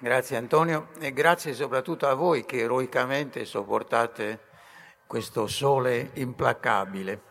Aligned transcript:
Grazie 0.00 0.36
Antonio 0.36 0.90
e 1.00 1.12
grazie 1.12 1.54
soprattutto 1.54 2.06
a 2.06 2.14
voi 2.14 2.44
che 2.44 2.58
eroicamente 2.58 3.44
sopportate 3.44 4.38
questo 5.08 5.48
sole 5.48 6.10
implacabile. 6.14 7.22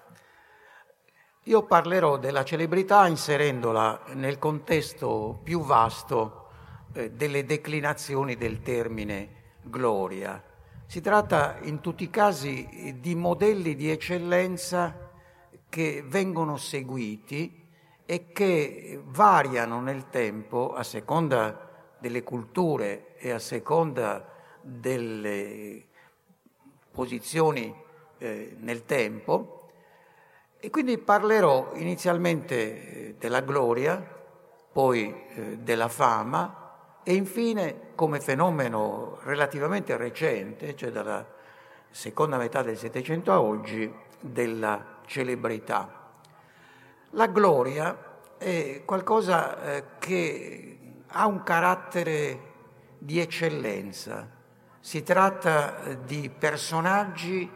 Io 1.43 1.63
parlerò 1.63 2.17
della 2.17 2.43
celebrità 2.43 3.07
inserendola 3.07 4.01
nel 4.15 4.37
contesto 4.37 5.39
più 5.45 5.61
vasto 5.61 6.49
eh, 6.91 7.11
delle 7.11 7.45
declinazioni 7.45 8.35
del 8.35 8.61
termine 8.61 9.53
gloria. 9.61 10.43
Si 10.87 10.99
tratta 10.99 11.59
in 11.61 11.79
tutti 11.79 12.03
i 12.03 12.09
casi 12.09 12.97
di 12.99 13.15
modelli 13.15 13.77
di 13.77 13.89
eccellenza 13.89 15.09
che 15.69 16.03
vengono 16.05 16.57
seguiti 16.57 17.65
e 18.05 18.33
che 18.33 19.01
variano 19.05 19.79
nel 19.79 20.09
tempo 20.09 20.73
a 20.73 20.83
seconda 20.83 21.66
delle 21.99 22.23
culture 22.23 23.15
e 23.17 23.31
a 23.31 23.39
seconda 23.39 24.25
delle 24.61 25.85
posizioni 26.91 27.73
eh, 28.17 28.55
nel 28.59 28.85
tempo. 28.85 29.69
E 30.59 30.69
quindi 30.69 30.97
parlerò 30.97 31.73
inizialmente 31.75 32.55
eh, 32.55 33.15
della 33.17 33.41
gloria, 33.41 34.15
poi 34.71 35.25
eh, 35.35 35.57
della 35.59 35.87
fama 35.87 36.99
e 37.03 37.13
infine, 37.13 37.93
come 37.95 38.19
fenomeno 38.19 39.19
relativamente 39.21 39.95
recente, 39.95 40.75
cioè 40.75 40.91
dalla 40.91 41.25
seconda 41.89 42.37
metà 42.37 42.61
del 42.63 42.77
Settecento 42.77 43.31
a 43.31 43.41
oggi, 43.41 43.91
della 44.19 44.97
celebrità. 45.05 46.09
La 47.11 47.27
gloria 47.27 48.19
è 48.37 48.81
qualcosa 48.83 49.61
eh, 49.63 49.83
che 49.99 50.86
ha 51.09 51.25
un 51.25 51.43
carattere 51.43 52.39
di 52.97 53.19
eccellenza. 53.19 54.29
Si 54.79 55.03
tratta 55.03 55.83
eh, 55.83 56.03
di 56.05 56.29
personaggi 56.29 57.49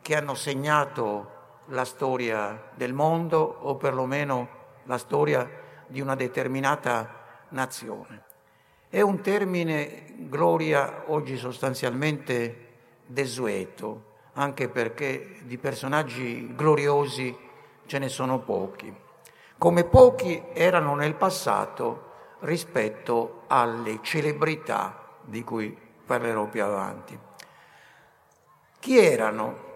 che 0.00 0.16
hanno 0.16 0.34
segnato 0.34 1.36
la 1.66 1.84
storia 1.84 2.70
del 2.74 2.92
mondo 2.92 3.38
o 3.38 3.76
perlomeno 3.76 4.48
la 4.84 4.98
storia 4.98 5.48
di 5.86 6.00
una 6.00 6.14
determinata 6.14 7.46
nazione. 7.50 8.24
È 8.88 9.00
un 9.00 9.20
termine 9.20 10.14
gloria 10.16 11.04
oggi 11.06 11.36
sostanzialmente 11.36 12.66
desueto, 13.04 14.16
anche 14.34 14.68
perché 14.68 15.40
di 15.42 15.58
personaggi 15.58 16.54
gloriosi 16.54 17.36
ce 17.84 17.98
ne 17.98 18.08
sono 18.08 18.38
pochi, 18.38 18.94
come 19.58 19.84
pochi 19.84 20.42
erano 20.52 20.94
nel 20.94 21.14
passato 21.14 22.07
rispetto 22.40 23.42
alle 23.48 23.98
celebrità 24.02 25.16
di 25.22 25.42
cui 25.44 25.76
parlerò 26.04 26.46
più 26.46 26.62
avanti. 26.62 27.18
Chi 28.78 28.98
erano 28.98 29.66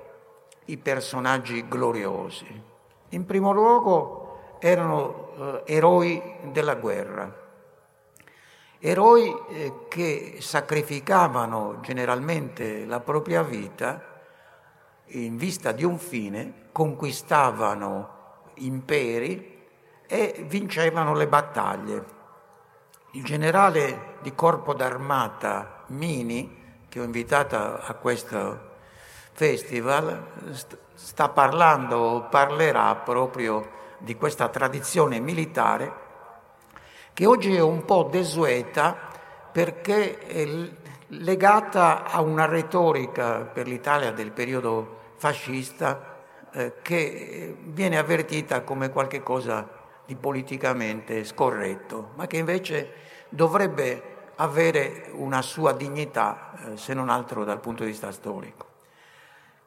i 0.66 0.76
personaggi 0.78 1.66
gloriosi? 1.66 2.62
In 3.10 3.26
primo 3.26 3.52
luogo 3.52 4.56
erano 4.60 5.62
eh, 5.66 5.74
eroi 5.74 6.22
della 6.52 6.76
guerra, 6.76 7.40
eroi 8.78 9.36
eh, 9.48 9.72
che 9.88 10.36
sacrificavano 10.40 11.80
generalmente 11.80 12.84
la 12.86 13.00
propria 13.00 13.42
vita 13.42 14.10
in 15.06 15.36
vista 15.36 15.72
di 15.72 15.84
un 15.84 15.98
fine, 15.98 16.68
conquistavano 16.72 18.20
imperi 18.54 19.60
e 20.06 20.44
vincevano 20.46 21.14
le 21.14 21.28
battaglie. 21.28 22.04
Il 23.14 23.24
generale 23.24 24.16
di 24.22 24.34
corpo 24.34 24.72
d'armata 24.72 25.84
Mini, 25.88 26.80
che 26.88 26.98
ho 26.98 27.04
invitato 27.04 27.56
a 27.58 27.92
questo 28.00 28.70
festival, 29.32 30.28
sta 30.94 31.28
parlando, 31.28 32.26
parlerà 32.30 32.94
proprio 32.94 33.68
di 33.98 34.16
questa 34.16 34.48
tradizione 34.48 35.20
militare 35.20 35.92
che 37.12 37.26
oggi 37.26 37.54
è 37.54 37.60
un 37.60 37.84
po' 37.84 38.08
desueta 38.10 38.96
perché 39.52 40.16
è 40.18 40.48
legata 41.08 42.04
a 42.04 42.22
una 42.22 42.46
retorica 42.46 43.40
per 43.40 43.66
l'Italia 43.66 44.10
del 44.12 44.30
periodo 44.30 45.00
fascista 45.16 46.16
eh, 46.50 46.76
che 46.80 47.54
viene 47.62 47.98
avvertita 47.98 48.62
come 48.62 48.88
qualcosa 48.88 49.81
di 50.12 50.16
politicamente 50.16 51.24
scorretto, 51.24 52.10
ma 52.16 52.26
che 52.26 52.36
invece 52.36 52.92
dovrebbe 53.30 54.10
avere 54.36 55.10
una 55.14 55.40
sua 55.40 55.72
dignità, 55.72 56.52
eh, 56.72 56.76
se 56.76 56.92
non 56.92 57.08
altro 57.08 57.44
dal 57.44 57.60
punto 57.60 57.82
di 57.82 57.90
vista 57.90 58.12
storico. 58.12 58.66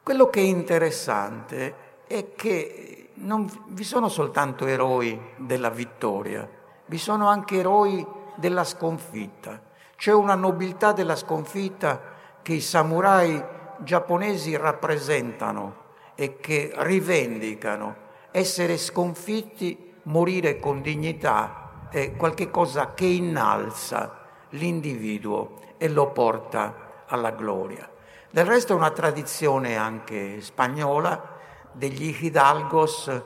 Quello 0.02 0.30
che 0.30 0.40
è 0.40 0.44
interessante 0.44 1.74
è 2.06 2.34
che 2.36 3.10
non 3.14 3.50
vi 3.68 3.82
sono 3.82 4.08
soltanto 4.08 4.66
eroi 4.66 5.20
della 5.36 5.70
vittoria, 5.70 6.48
vi 6.86 6.98
sono 6.98 7.28
anche 7.28 7.56
eroi 7.56 8.06
della 8.36 8.62
sconfitta. 8.62 9.60
C'è 9.96 10.12
una 10.12 10.34
nobiltà 10.34 10.92
della 10.92 11.16
sconfitta 11.16 12.14
che 12.42 12.52
i 12.52 12.60
samurai 12.60 13.42
giapponesi 13.78 14.54
rappresentano 14.56 15.84
e 16.14 16.36
che 16.36 16.72
rivendicano. 16.76 18.04
Essere 18.30 18.76
sconfitti 18.76 19.85
morire 20.06 20.58
con 20.58 20.82
dignità 20.82 21.88
è 21.90 22.14
qualcosa 22.16 22.94
che 22.94 23.06
innalza 23.06 24.24
l'individuo 24.50 25.58
e 25.76 25.88
lo 25.88 26.10
porta 26.10 27.04
alla 27.06 27.30
gloria. 27.30 27.88
Del 28.30 28.44
resto 28.44 28.72
è 28.72 28.76
una 28.76 28.90
tradizione 28.90 29.76
anche 29.76 30.40
spagnola 30.40 31.34
degli 31.72 32.16
hidalgos 32.24 33.22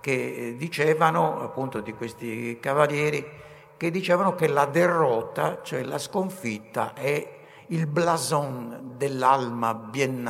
che 0.00 0.54
dicevano, 0.56 1.40
appunto 1.40 1.80
di 1.80 1.92
questi 1.92 2.58
cavalieri, 2.60 3.42
che 3.76 3.90
dicevano 3.90 4.34
che 4.34 4.48
la 4.48 4.66
derrota, 4.66 5.60
cioè 5.62 5.82
la 5.82 5.98
sconfitta, 5.98 6.92
è 6.94 7.42
il 7.68 7.86
blason 7.86 8.92
dell'alma 8.96 9.74
bien 9.74 10.28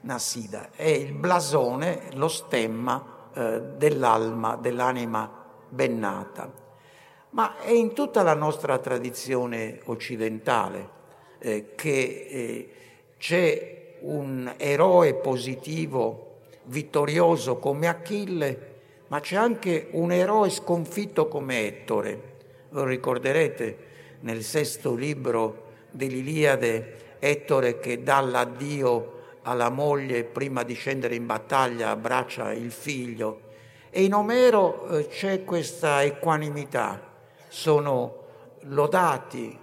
nascida, 0.00 0.70
è 0.74 0.88
il 0.88 1.12
blasone, 1.12 2.08
lo 2.14 2.28
stemma 2.28 3.16
eh, 3.38 3.62
dell'alma, 3.76 4.56
dell'anima 4.56 5.30
ben 5.68 5.96
nata. 6.00 6.52
Ma 7.30 7.60
è 7.60 7.70
in 7.70 7.92
tutta 7.92 8.24
la 8.24 8.34
nostra 8.34 8.78
tradizione 8.78 9.78
occidentale 9.84 10.88
eh, 11.38 11.74
che 11.76 12.26
eh, 12.28 12.70
c'è 13.16 13.98
un 14.00 14.52
eroe 14.56 15.14
positivo, 15.14 16.40
vittorioso 16.64 17.58
come 17.58 17.86
Achille, 17.86 18.76
ma 19.06 19.20
c'è 19.20 19.36
anche 19.36 19.86
un 19.92 20.10
eroe 20.10 20.50
sconfitto 20.50 21.28
come 21.28 21.64
Ettore. 21.64 22.22
Lo 22.70 22.82
ricorderete 22.82 23.78
nel 24.22 24.42
sesto 24.42 24.96
libro 24.96 25.66
dell'Iliade, 25.92 27.16
Ettore 27.20 27.78
che 27.78 28.02
dà 28.02 28.18
l'addio 28.18 29.17
alla 29.48 29.70
moglie 29.70 30.24
prima 30.24 30.62
di 30.62 30.74
scendere 30.74 31.14
in 31.14 31.26
battaglia 31.26 31.90
abbraccia 31.90 32.52
il 32.52 32.70
figlio. 32.70 33.40
E 33.90 34.04
in 34.04 34.12
Omero 34.12 34.88
eh, 34.88 35.06
c'è 35.08 35.44
questa 35.44 36.02
equanimità, 36.02 37.00
sono 37.48 38.26
lodati 38.62 39.58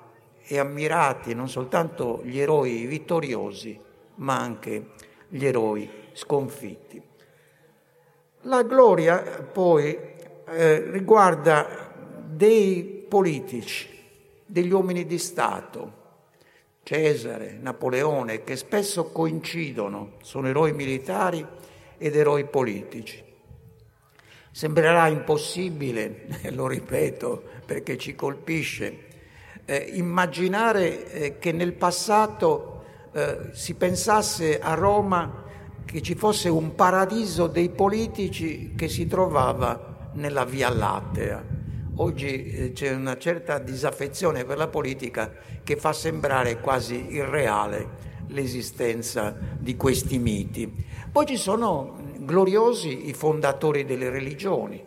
e 0.47 0.59
ammirati 0.59 1.33
non 1.33 1.47
soltanto 1.47 2.21
gli 2.23 2.39
eroi 2.39 2.85
vittoriosi, 2.85 3.79
ma 4.15 4.39
anche 4.39 4.91
gli 5.27 5.45
eroi 5.45 5.89
sconfitti. 6.13 7.01
La 8.41 8.63
gloria 8.63 9.17
poi 9.51 9.97
eh, 10.47 10.91
riguarda 10.91 11.91
dei 12.27 13.05
politici, 13.07 13.87
degli 14.45 14.71
uomini 14.71 15.05
di 15.05 15.17
Stato, 15.17 15.94
Cesare, 16.85 17.57
Napoleone, 17.59 18.43
che 18.43 18.55
spesso 18.55 19.05
coincidono, 19.05 20.17
sono 20.21 20.47
eroi 20.47 20.71
militari 20.71 21.43
ed 21.97 22.15
eroi 22.15 22.45
politici. 22.45 23.23
Sembrerà 24.51 25.07
impossibile, 25.07 26.27
lo 26.53 26.67
ripeto 26.67 27.41
perché 27.65 27.97
ci 27.97 28.13
colpisce, 28.13 28.99
eh, 29.65 29.77
immaginare 29.93 31.11
eh, 31.11 31.39
che 31.39 31.51
nel 31.51 31.73
passato 31.73 32.83
eh, 33.13 33.49
si 33.51 33.73
pensasse 33.73 34.59
a 34.59 34.75
Roma 34.75 35.43
che 35.85 36.03
ci 36.03 36.13
fosse 36.13 36.49
un 36.49 36.75
paradiso 36.75 37.47
dei 37.47 37.69
politici 37.69 38.75
che 38.75 38.89
si 38.89 39.07
trovava 39.07 40.11
nella 40.13 40.45
Via 40.45 40.69
Lattea 40.69 41.54
Oggi 41.97 42.51
eh, 42.51 42.71
c'è 42.73 42.93
una 42.93 43.17
certa 43.17 43.57
disaffezione 43.57 44.43
per 44.43 44.57
la 44.57 44.67
politica 44.67 45.31
che 45.63 45.77
fa 45.77 45.93
sembrare 45.93 46.59
quasi 46.59 47.13
irreale 47.13 48.03
l'esistenza 48.27 49.33
di 49.57 49.77
questi 49.77 50.17
miti. 50.19 50.69
Poi 51.09 51.25
ci 51.25 51.37
sono 51.37 51.95
gloriosi 52.17 53.07
i 53.07 53.13
fondatori 53.13 53.85
delle 53.85 54.09
religioni, 54.09 54.83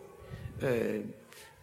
eh, 0.61 1.05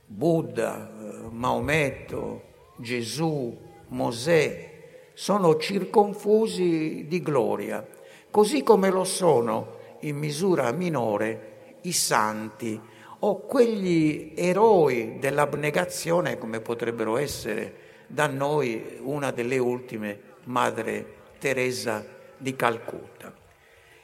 Buddha, 0.07 0.89
eh, 0.89 1.29
Maometto, 1.29 2.41
Gesù, 2.77 3.55
Mosè, 3.89 4.71
sono 5.13 5.57
circonfusi 5.57 7.05
di 7.07 7.21
gloria, 7.21 7.85
così 8.31 8.63
come 8.63 8.89
lo 8.89 9.03
sono 9.03 9.77
in 10.01 10.17
misura 10.17 10.71
minore 10.71 11.77
i 11.81 11.91
santi 11.91 12.81
o 13.19 13.39
quegli 13.41 14.33
eroi 14.35 15.17
dell'abnegazione 15.19 16.37
come 16.37 16.59
potrebbero 16.59 17.17
essere 17.17 17.83
da 18.07 18.27
noi 18.27 18.97
una 19.01 19.31
delle 19.31 19.57
ultime, 19.57 20.19
Madre 20.45 21.05
Teresa 21.39 22.05
di 22.37 22.55
Calcutta. 22.55 23.33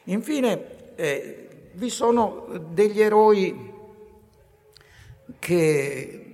Infine, 0.05 0.95
eh, 0.95 1.47
vi 1.73 1.89
sono 1.89 2.47
degli 2.71 3.01
eroi 3.01 3.71
che 5.39 6.25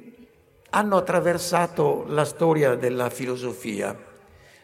hanno 0.69 0.97
attraversato 0.97 2.05
la 2.07 2.25
storia 2.25 2.75
della 2.75 3.09
filosofia. 3.09 3.97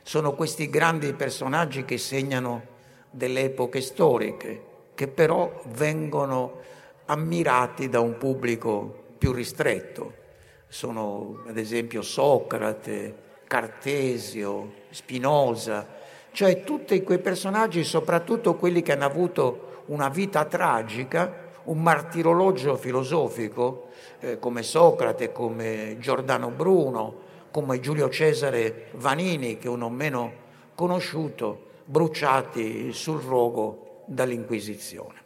Sono 0.01 0.33
questi 0.33 0.69
grandi 0.69 1.13
personaggi 1.13 1.85
che 1.85 1.97
segnano 1.97 2.71
delle 3.09 3.43
epoche 3.43 3.81
storiche, 3.81 4.61
che 4.95 5.07
però 5.07 5.61
vengono 5.67 6.61
ammirati 7.05 7.89
da 7.89 7.99
un 7.99 8.17
pubblico 8.17 9.03
più 9.17 9.31
ristretto. 9.31 10.21
Sono 10.67 11.43
ad 11.47 11.57
esempio 11.57 12.01
Socrate, 12.01 13.15
Cartesio, 13.47 14.71
Spinoza, 14.89 15.87
cioè 16.31 16.63
tutti 16.63 17.03
quei 17.03 17.19
personaggi, 17.19 17.83
soprattutto 17.83 18.55
quelli 18.55 18.81
che 18.81 18.93
hanno 18.93 19.05
avuto 19.05 19.83
una 19.87 20.09
vita 20.09 20.45
tragica, 20.45 21.51
un 21.65 21.81
martirologio 21.81 22.75
filosofico, 22.75 23.89
eh, 24.19 24.39
come 24.39 24.63
Socrate, 24.63 25.31
come 25.31 25.97
Giordano 25.99 26.49
Bruno, 26.49 27.15
come 27.51 27.79
Giulio 27.79 28.09
Cesare 28.09 28.87
Vanini, 28.93 29.59
che 29.59 29.67
è 29.67 29.69
uno 29.69 29.89
meno 29.89 30.31
conosciuto, 30.73 31.71
bruciati 31.85 32.91
sul 32.91 33.21
rogo 33.21 34.03
dall'Inquisizione. 34.07 35.22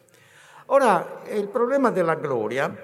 Ora, 0.70 1.22
il 1.32 1.48
problema 1.48 1.92
della 1.92 2.16
gloria 2.16 2.76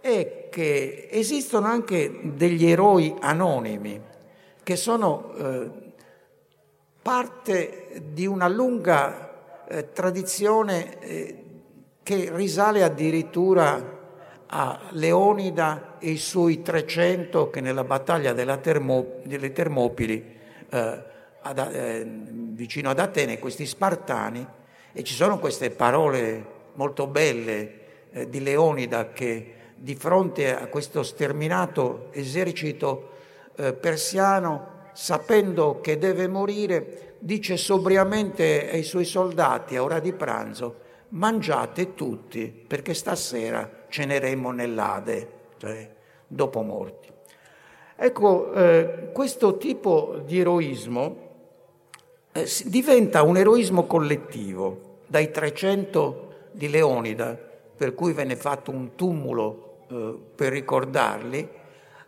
è 0.00 0.48
che 0.50 1.08
esistono 1.10 1.66
anche 1.66 2.18
degli 2.22 2.66
eroi 2.66 3.14
anonimi 3.20 4.00
che 4.62 4.76
sono 4.76 5.34
eh, 5.34 5.70
parte 7.02 8.02
di 8.12 8.24
una 8.24 8.48
lunga 8.48 9.64
eh, 9.68 9.92
tradizione 9.92 10.98
eh, 11.00 11.44
che 12.02 12.30
risale 12.32 12.82
addirittura 12.82 13.98
a 14.46 14.80
Leonida 14.92 15.98
e 15.98 16.12
i 16.12 16.16
suoi 16.16 16.62
300 16.62 17.50
che 17.50 17.60
nella 17.60 17.84
battaglia 17.84 18.32
Termo, 18.56 19.18
delle 19.24 19.52
Termopili 19.52 20.38
eh, 20.70 21.04
ad, 21.42 21.58
eh, 21.58 22.02
vicino 22.06 22.88
ad 22.88 22.98
Atene, 22.98 23.38
questi 23.38 23.66
spartani, 23.66 24.46
e 24.92 25.04
ci 25.04 25.12
sono 25.12 25.38
queste 25.38 25.70
parole 25.70 26.58
molto 26.74 27.06
belle 27.06 27.78
eh, 28.10 28.28
di 28.28 28.42
Leonida 28.42 29.12
che 29.12 29.54
di 29.74 29.94
fronte 29.94 30.54
a 30.54 30.66
questo 30.66 31.02
sterminato 31.02 32.08
esercito 32.10 33.10
eh, 33.56 33.72
persiano, 33.72 34.88
sapendo 34.92 35.80
che 35.80 35.96
deve 35.96 36.28
morire, 36.28 37.14
dice 37.18 37.56
sobriamente 37.56 38.70
ai 38.70 38.82
suoi 38.82 39.04
soldati 39.04 39.76
a 39.76 39.82
ora 39.82 39.98
di 39.98 40.12
pranzo, 40.12 40.88
mangiate 41.08 41.94
tutti 41.94 42.48
perché 42.48 42.92
stasera 42.94 43.86
ceneremo 43.88 44.50
nell'Ade, 44.50 45.28
cioè 45.56 45.90
dopo 46.26 46.62
morti. 46.62 47.08
Ecco, 47.96 48.52
eh, 48.52 49.10
questo 49.12 49.56
tipo 49.56 50.22
di 50.24 50.40
eroismo 50.40 51.28
eh, 52.32 52.46
diventa 52.64 53.22
un 53.22 53.36
eroismo 53.36 53.86
collettivo, 53.86 54.98
dai 55.06 55.30
300 55.30 56.28
di 56.52 56.68
Leonida, 56.68 57.38
per 57.76 57.94
cui 57.94 58.12
venne 58.12 58.36
fatto 58.36 58.70
un 58.70 58.94
tumulo 58.94 59.84
eh, 59.88 60.18
per 60.34 60.52
ricordarli, 60.52 61.48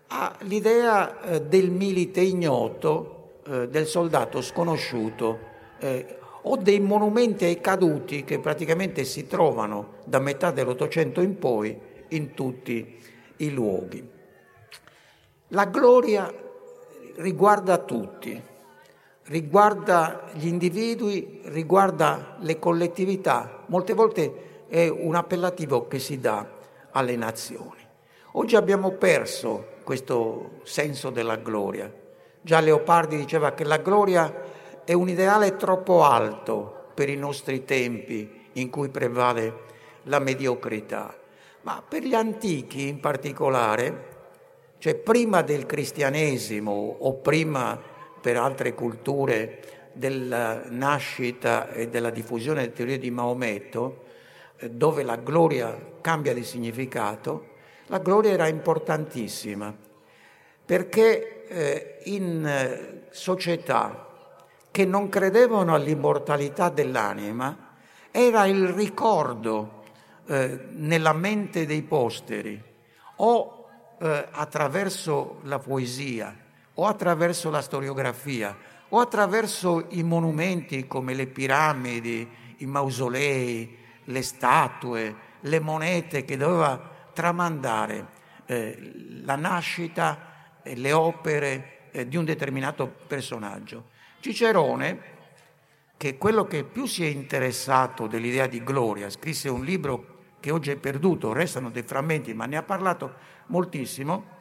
all'idea 0.08 1.20
eh, 1.22 1.42
del 1.42 1.70
milite 1.70 2.20
ignoto, 2.20 3.40
eh, 3.46 3.68
del 3.68 3.86
soldato 3.86 4.40
sconosciuto 4.40 5.38
eh, 5.78 6.18
o 6.42 6.56
dei 6.56 6.80
monumenti 6.80 7.44
ai 7.44 7.60
caduti 7.60 8.24
che 8.24 8.38
praticamente 8.38 9.04
si 9.04 9.26
trovano 9.26 9.94
da 10.04 10.18
metà 10.18 10.50
dell'Ottocento 10.50 11.20
in 11.20 11.38
poi 11.38 11.78
in 12.08 12.34
tutti 12.34 12.98
i 13.36 13.50
luoghi. 13.50 14.08
La 15.48 15.66
gloria 15.66 16.32
riguarda 17.16 17.78
tutti, 17.78 18.40
riguarda 19.24 20.28
gli 20.32 20.46
individui, 20.46 21.40
riguarda 21.44 22.36
le 22.40 22.58
collettività, 22.58 23.64
molte 23.66 23.94
volte 23.94 24.64
è 24.68 24.88
un 24.88 25.14
appellativo 25.14 25.86
che 25.86 25.98
si 25.98 26.18
dà 26.18 26.46
alle 26.90 27.16
nazioni. 27.16 27.80
Oggi 28.32 28.56
abbiamo 28.56 28.92
perso 28.92 29.66
questo 29.84 30.60
senso 30.62 31.10
della 31.10 31.36
gloria. 31.36 31.92
Già 32.40 32.60
Leopardi 32.60 33.16
diceva 33.16 33.52
che 33.52 33.64
la 33.64 33.76
gloria 33.76 34.34
è 34.84 34.92
un 34.94 35.08
ideale 35.08 35.56
troppo 35.56 36.02
alto 36.02 36.90
per 36.94 37.08
i 37.08 37.16
nostri 37.16 37.64
tempi 37.64 38.48
in 38.54 38.70
cui 38.70 38.88
prevale 38.88 39.70
la 40.04 40.18
mediocrità. 40.18 41.14
Ma 41.62 41.82
per 41.86 42.02
gli 42.02 42.14
antichi 42.14 42.88
in 42.88 42.98
particolare, 42.98 44.10
cioè 44.78 44.94
prima 44.94 45.42
del 45.42 45.66
cristianesimo 45.66 46.96
o 46.98 47.14
prima 47.14 47.80
per 48.22 48.36
altre 48.36 48.72
culture 48.72 49.90
della 49.92 50.62
nascita 50.68 51.70
e 51.70 51.88
della 51.88 52.10
diffusione 52.10 52.60
delle 52.60 52.72
teorie 52.72 52.98
di 52.98 53.10
Maometto, 53.10 54.04
eh, 54.56 54.70
dove 54.70 55.02
la 55.02 55.16
gloria 55.16 55.76
cambia 56.00 56.32
di 56.32 56.44
significato, 56.44 57.48
la 57.86 57.98
gloria 57.98 58.30
era 58.30 58.46
importantissima 58.46 59.76
perché 60.64 61.46
eh, 61.46 61.98
in 62.04 62.46
eh, 62.46 63.02
società 63.10 64.08
che 64.70 64.84
non 64.86 65.08
credevano 65.08 65.74
all'immortalità 65.74 66.70
dell'anima 66.70 67.74
era 68.10 68.46
il 68.46 68.68
ricordo 68.68 69.82
eh, 70.26 70.68
nella 70.70 71.12
mente 71.12 71.66
dei 71.66 71.82
posteri 71.82 72.62
o 73.16 73.66
eh, 74.00 74.28
attraverso 74.30 75.40
la 75.42 75.58
poesia 75.58 76.34
o 76.74 76.86
attraverso 76.86 77.50
la 77.50 77.60
storiografia 77.60 78.56
o 78.94 79.00
attraverso 79.00 79.86
i 79.90 80.02
monumenti 80.02 80.86
come 80.86 81.14
le 81.14 81.26
piramidi, 81.26 82.28
i 82.58 82.66
mausolei, 82.66 83.78
le 84.04 84.22
statue, 84.22 85.14
le 85.40 85.60
monete 85.60 86.24
che 86.24 86.36
doveva 86.36 86.90
tramandare 87.12 88.06
eh, 88.46 88.92
la 89.24 89.36
nascita 89.36 90.60
e 90.62 90.76
le 90.76 90.92
opere 90.92 91.88
eh, 91.90 92.06
di 92.06 92.16
un 92.16 92.24
determinato 92.24 92.86
personaggio. 93.06 93.90
Cicerone, 94.20 95.10
che 95.96 96.10
è 96.10 96.18
quello 96.18 96.44
che 96.46 96.64
più 96.64 96.84
si 96.84 97.04
è 97.04 97.08
interessato 97.08 98.06
dell'idea 98.06 98.46
di 98.46 98.62
gloria, 98.62 99.08
scrisse 99.08 99.48
un 99.48 99.64
libro 99.64 100.20
che 100.38 100.50
oggi 100.50 100.70
è 100.70 100.76
perduto, 100.76 101.32
restano 101.32 101.70
dei 101.70 101.82
frammenti, 101.82 102.34
ma 102.34 102.46
ne 102.46 102.56
ha 102.56 102.62
parlato 102.62 103.14
moltissimo, 103.46 104.40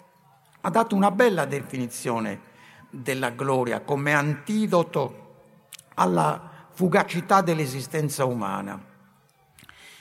ha 0.62 0.70
dato 0.70 0.96
una 0.96 1.12
bella 1.12 1.46
definizione 1.46 2.50
della 2.90 3.30
gloria 3.30 3.82
come 3.82 4.14
antidoto 4.14 5.20
alla 5.96 6.68
fugacità 6.72 7.42
dell'esistenza 7.42 8.26
umana. 8.26 8.80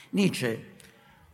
Dice, 0.09 0.75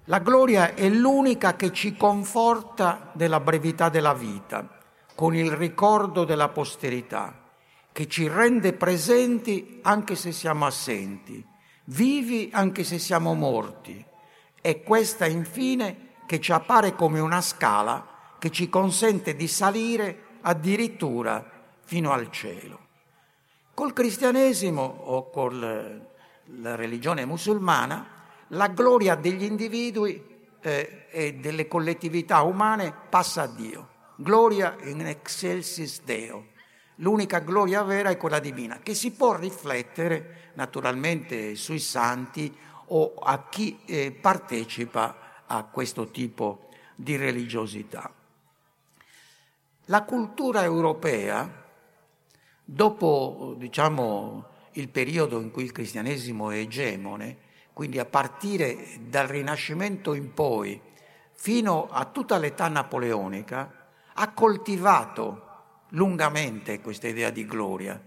la 0.06 0.20
gloria 0.20 0.74
è 0.74 0.88
l'unica 0.90 1.56
che 1.56 1.74
ci 1.74 1.96
conforta 1.98 3.12
della 3.14 3.40
brevità 3.40 3.90
della 3.90 4.14
vita, 4.14 4.80
con 5.16 5.36
il 5.36 5.52
ricordo 5.52 6.24
della 6.24 6.50
posterità 6.50 7.46
che 7.92 8.08
ci 8.08 8.28
rende 8.28 8.74
presenti 8.74 9.80
anche 9.82 10.16
se 10.16 10.32
siamo 10.32 10.68
assenti, 10.68 11.44
vivi 11.86 12.50
anche 12.54 12.84
se 12.84 13.00
siamo 13.00 13.34
morti. 13.34 14.06
È 14.62 14.84
questa 14.84 15.26
infine 15.26 16.14
che 16.28 16.40
ci 16.40 16.52
appare 16.52 16.94
come 16.94 17.20
una 17.20 17.42
scala 17.42 18.17
che 18.40 18.50
ci 18.50 18.70
consente 18.70 19.36
di 19.36 19.48
salire 19.48 20.26
addirittura 20.42 21.44
fino 21.84 22.12
al 22.12 22.32
cielo. 22.32 22.86
Col 23.74 23.94
cristianesimo 23.94 24.82
o 24.82 25.30
con 25.30 25.60
la 26.46 26.76
religione 26.76 27.26
musulmana, 27.26 28.08
la 28.50 28.68
gloria 28.68 29.16
degli 29.16 29.44
individui 29.44 30.24
eh, 30.62 31.08
e 31.10 31.34
delle 31.36 31.68
collettività 31.68 32.42
umane 32.42 32.94
passa 33.10 33.44
a 33.44 33.48
Dio. 33.48 33.90
Gloria 34.16 34.76
in 34.84 35.06
excelsis 35.06 36.02
Deo 36.04 36.56
l'unica 36.98 37.40
gloria 37.40 37.84
vera 37.84 38.10
è 38.10 38.18
quella 38.18 38.40
divina, 38.40 38.80
che 38.82 38.94
si 38.94 39.12
può 39.12 39.36
riflettere 39.36 40.52
naturalmente 40.54 41.56
sui 41.56 41.80
santi 41.80 42.56
o 42.90 43.16
a 43.16 43.48
chi 43.50 43.80
eh, 43.86 44.12
partecipa 44.12 45.44
a 45.46 45.64
questo 45.64 46.10
tipo 46.10 46.70
di 46.96 47.16
religiosità. 47.16 48.12
La 49.90 50.04
cultura 50.04 50.64
europea 50.64 51.50
dopo 52.66 53.56
diciamo, 53.58 54.46
il 54.74 54.90
periodo 54.90 55.40
in 55.40 55.50
cui 55.50 55.64
il 55.64 55.72
cristianesimo 55.72 56.52
è 56.52 56.58
egemone, 56.58 57.38
quindi 57.72 57.98
a 57.98 58.04
partire 58.04 58.86
dal 59.00 59.28
Rinascimento 59.28 60.14
in 60.14 60.34
poi, 60.34 60.82
fino 61.32 61.88
a 61.90 62.04
tutta 62.04 62.38
l'età 62.38 62.68
napoleonica, 62.68 63.88
ha 64.14 64.34
coltivato 64.34 65.44
lungamente 65.92 66.82
questa 66.82 67.08
idea 67.08 67.30
di 67.30 67.46
gloria 67.46 68.02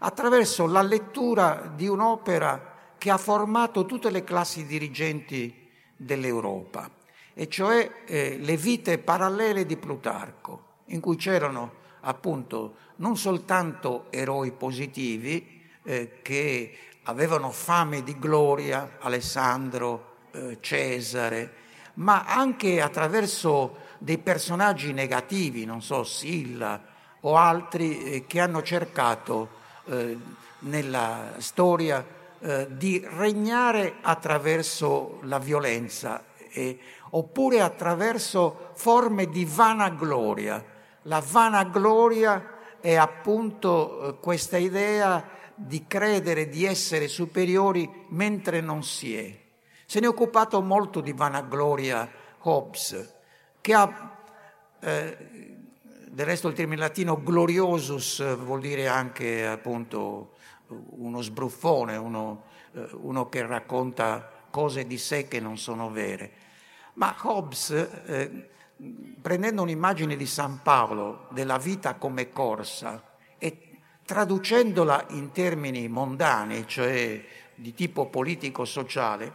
attraverso 0.00 0.66
la 0.66 0.82
lettura 0.82 1.72
di 1.74 1.88
un'opera 1.88 2.94
che 2.98 3.10
ha 3.10 3.16
formato 3.16 3.86
tutte 3.86 4.10
le 4.10 4.22
classi 4.22 4.66
dirigenti 4.66 5.70
dell'Europa, 5.96 6.90
e 7.32 7.48
cioè 7.48 8.02
eh, 8.04 8.36
le 8.38 8.56
vite 8.58 8.98
parallele 8.98 9.64
di 9.64 9.78
Plutarco, 9.78 10.71
in 10.92 11.00
cui 11.00 11.16
c'erano 11.16 11.80
appunto 12.00 12.76
non 12.96 13.16
soltanto 13.16 14.06
eroi 14.10 14.52
positivi 14.52 15.60
eh, 15.82 16.20
che 16.22 16.78
avevano 17.04 17.50
fame 17.50 18.02
di 18.02 18.18
gloria, 18.18 18.98
Alessandro, 19.00 20.16
eh, 20.30 20.58
Cesare, 20.60 21.54
ma 21.94 22.24
anche 22.24 22.80
attraverso 22.80 23.76
dei 23.98 24.18
personaggi 24.18 24.92
negativi, 24.92 25.64
non 25.64 25.82
so, 25.82 26.04
Silla 26.04 26.80
o 27.20 27.36
altri, 27.36 28.04
eh, 28.04 28.26
che 28.26 28.40
hanno 28.40 28.62
cercato 28.62 29.60
eh, 29.86 30.16
nella 30.60 31.34
storia 31.38 32.04
eh, 32.38 32.68
di 32.70 33.04
regnare 33.04 33.96
attraverso 34.00 35.18
la 35.22 35.38
violenza 35.38 36.24
oppure 37.14 37.62
attraverso 37.62 38.72
forme 38.74 39.30
di 39.30 39.46
vanagloria. 39.46 40.71
La 41.02 41.22
vanagloria 41.24 42.76
è 42.80 42.94
appunto 42.94 44.08
eh, 44.08 44.20
questa 44.20 44.56
idea 44.56 45.24
di 45.54 45.86
credere 45.86 46.48
di 46.48 46.64
essere 46.64 47.08
superiori 47.08 48.06
mentre 48.08 48.60
non 48.60 48.82
si 48.82 49.16
è. 49.16 49.40
Se 49.86 50.00
ne 50.00 50.06
è 50.06 50.08
occupato 50.08 50.60
molto 50.62 51.00
di 51.00 51.12
vanagloria 51.12 52.10
Hobbes, 52.38 53.14
che 53.60 53.74
ha 53.74 54.16
eh, 54.80 55.16
del 56.12 56.26
resto 56.26 56.48
il 56.48 56.54
termine 56.54 56.80
latino 56.80 57.22
gloriosus 57.22 58.36
vuol 58.36 58.60
dire 58.60 58.86
anche 58.86 59.46
appunto 59.46 60.34
uno 60.66 61.22
sbruffone, 61.22 61.96
uno, 61.96 62.44
eh, 62.74 62.88
uno 62.92 63.28
che 63.28 63.46
racconta 63.46 64.30
cose 64.50 64.86
di 64.86 64.98
sé 64.98 65.26
che 65.26 65.40
non 65.40 65.56
sono 65.56 65.90
vere. 65.90 66.32
Ma 66.94 67.16
Hobbes, 67.22 67.70
eh, 67.70 68.50
prendendo 69.20 69.62
un'immagine 69.62 70.16
di 70.16 70.26
San 70.26 70.60
Paolo 70.62 71.26
della 71.30 71.58
vita 71.58 71.94
come 71.94 72.30
corsa 72.30 73.02
e 73.38 73.78
traducendola 74.04 75.06
in 75.10 75.32
termini 75.32 75.88
mondani, 75.88 76.66
cioè 76.66 77.24
di 77.54 77.74
tipo 77.74 78.06
politico-sociale, 78.06 79.32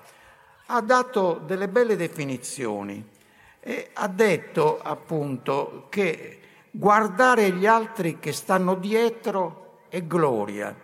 ha 0.67 0.81
dato 0.81 1.41
delle 1.45 1.69
belle 1.69 1.95
definizioni 1.95 3.15
e 3.59 3.89
ha 3.93 4.07
detto 4.07 4.79
appunto 4.81 5.87
che 5.89 6.41
Guardare 6.77 7.53
gli 7.53 7.65
altri 7.65 8.19
che 8.19 8.31
stanno 8.31 8.75
dietro 8.75 9.79
è 9.89 10.03
gloria, 10.03 10.75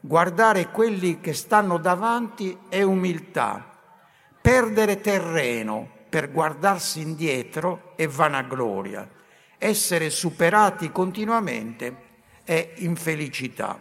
guardare 0.00 0.72
quelli 0.72 1.20
che 1.20 1.34
stanno 1.34 1.78
davanti 1.78 2.58
è 2.68 2.82
umiltà, 2.82 3.78
perdere 4.40 5.00
terreno 5.00 5.90
per 6.16 6.32
guardarsi 6.32 7.02
indietro 7.02 7.92
è 7.94 8.08
vanagloria, 8.08 9.06
essere 9.58 10.08
superati 10.08 10.90
continuamente 10.90 11.94
è 12.42 12.72
infelicità. 12.76 13.78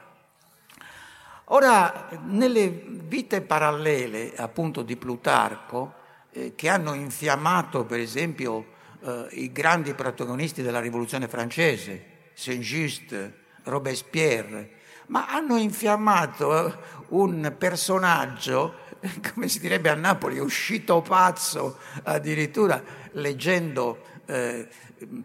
Ora, 1.46 2.10
nelle 2.26 2.68
vite 2.68 3.40
parallele 3.40 4.34
appunto 4.36 4.82
di 4.82 4.98
Plutarco, 4.98 5.94
eh, 6.32 6.56
che 6.56 6.68
hanno 6.68 6.94
infiammato 6.94 7.86
per 7.86 8.02
esempio 8.02 8.66
eh, 9.00 9.28
i 9.32 9.54
grandi 9.54 9.94
protagonisti 9.94 10.62
della 10.62 10.82
rivoluzione 10.82 11.30
francese, 11.30 12.32
Saint-Just, 12.34 13.32
Robespierre, 13.64 14.72
ma 15.08 15.28
hanno 15.28 15.56
infiammato 15.56 16.68
eh, 16.68 16.78
un 17.10 17.56
personaggio, 17.58 18.74
come 19.34 19.48
si 19.48 19.60
direbbe 19.60 19.90
a 19.90 19.96
Napoli, 19.96 20.40
uscito 20.40 21.02
pazzo 21.02 21.80
addirittura 22.04 22.84
leggendo 23.12 24.00
eh, 24.26 24.68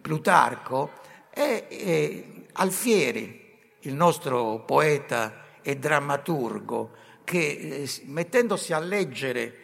Plutarco, 0.01 0.91
e, 1.33 1.65
e 1.69 2.45
Alfieri, 2.53 3.39
il 3.81 3.93
nostro 3.93 4.63
poeta 4.65 5.45
e 5.61 5.77
drammaturgo, 5.77 6.91
che 7.23 7.39
eh, 7.39 7.89
mettendosi 8.05 8.73
a 8.73 8.79
leggere 8.79 9.55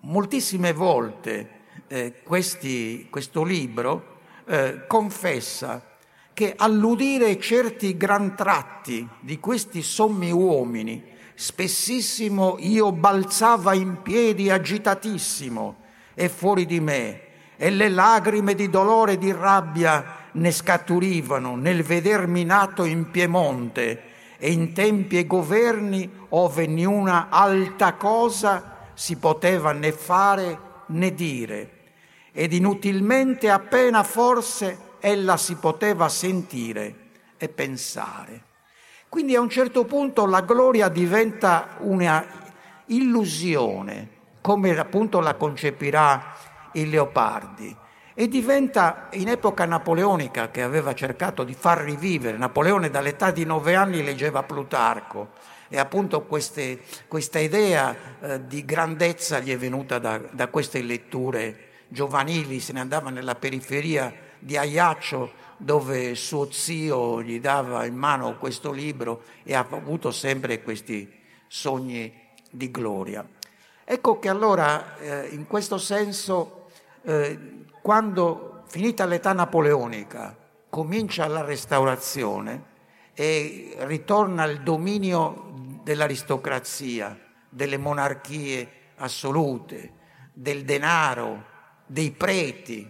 moltissime 0.00 0.72
volte 0.72 1.56
eh, 1.86 2.20
questi, 2.22 3.06
questo 3.08 3.42
libro 3.42 4.16
eh, 4.46 4.86
confessa 4.86 5.96
che 6.34 6.54
all'udire 6.56 7.38
certi 7.40 7.96
gran 7.96 8.36
tratti 8.36 9.06
di 9.20 9.40
questi 9.40 9.82
sommi 9.82 10.30
uomini, 10.30 11.16
spessissimo 11.40 12.56
io 12.58 12.90
balzava 12.90 13.72
in 13.72 14.02
piedi 14.02 14.50
agitatissimo 14.50 15.76
e 16.14 16.28
fuori 16.28 16.66
di 16.66 16.80
me, 16.80 17.20
e 17.56 17.70
le 17.70 17.88
lagrime 17.88 18.56
di 18.56 18.68
dolore 18.68 19.12
e 19.12 19.18
di 19.18 19.30
rabbia 19.30 20.26
ne 20.32 20.50
scaturivano 20.50 21.54
nel 21.54 21.84
vedermi 21.84 22.42
nato 22.42 22.82
in 22.82 23.12
Piemonte 23.12 24.02
e 24.36 24.50
in 24.50 24.72
tempi 24.72 25.16
e 25.16 25.28
governi 25.28 26.10
ove 26.30 26.66
niuna 26.66 27.28
alta 27.30 27.94
cosa 27.94 28.90
si 28.94 29.14
poteva 29.14 29.70
né 29.70 29.92
fare 29.92 30.58
né 30.86 31.14
dire, 31.14 31.70
ed 32.32 32.52
inutilmente 32.52 33.48
appena 33.48 34.02
forse 34.02 34.96
ella 34.98 35.36
si 35.36 35.54
poteva 35.54 36.08
sentire 36.08 36.94
e 37.36 37.48
pensare. 37.48 38.46
Quindi 39.08 39.34
a 39.34 39.40
un 39.40 39.48
certo 39.48 39.84
punto 39.84 40.26
la 40.26 40.42
gloria 40.42 40.88
diventa 40.88 41.76
una 41.80 42.26
illusione, 42.86 44.08
come 44.40 44.78
appunto 44.78 45.20
la 45.20 45.34
concepirà 45.34 46.34
il 46.72 46.90
Leopardi, 46.90 47.74
e 48.12 48.28
diventa 48.28 49.08
in 49.12 49.28
epoca 49.28 49.64
napoleonica 49.64 50.50
che 50.50 50.62
aveva 50.62 50.94
cercato 50.94 51.44
di 51.44 51.54
far 51.54 51.78
rivivere, 51.78 52.36
Napoleone 52.36 52.90
dall'età 52.90 53.30
di 53.30 53.44
nove 53.44 53.76
anni 53.76 54.02
leggeva 54.02 54.42
Plutarco, 54.42 55.30
e 55.68 55.78
appunto 55.78 56.22
queste, 56.24 56.80
questa 57.06 57.38
idea 57.38 57.94
eh, 58.20 58.46
di 58.46 58.64
grandezza 58.64 59.38
gli 59.38 59.52
è 59.52 59.56
venuta 59.56 59.98
da, 59.98 60.18
da, 60.18 60.48
queste 60.48 60.82
letture 60.82 61.66
giovanili, 61.88 62.60
se 62.60 62.72
ne 62.72 62.80
andava 62.80 63.10
nella 63.10 63.34
periferia 63.36 64.12
di 64.38 64.56
Ajaccio 64.56 65.46
dove 65.56 66.14
suo 66.14 66.50
zio 66.50 67.22
gli 67.22 67.40
dava 67.40 67.84
in 67.84 67.96
mano 67.96 68.38
questo 68.38 68.70
libro 68.70 69.22
e 69.42 69.54
ha 69.54 69.66
avuto 69.68 70.10
sempre 70.10 70.62
questi 70.62 71.12
sogni 71.48 72.12
di 72.50 72.70
gloria. 72.70 73.26
Ecco 73.84 74.18
che 74.18 74.28
allora 74.28 74.98
eh, 74.98 75.28
in 75.28 75.46
questo 75.46 75.78
senso 75.78 76.68
eh, 77.02 77.64
quando 77.82 78.62
finita 78.66 79.04
l'età 79.06 79.32
napoleonica 79.32 80.36
comincia 80.68 81.26
la 81.26 81.42
restaurazione 81.42 82.76
e 83.14 83.74
ritorna 83.80 84.44
il 84.44 84.62
dominio 84.62 85.52
dell'aristocrazia, 85.82 87.18
delle 87.48 87.78
monarchie 87.78 88.68
assolute, 88.96 89.92
del 90.32 90.64
denaro, 90.64 91.44
dei 91.86 92.10
preti, 92.10 92.88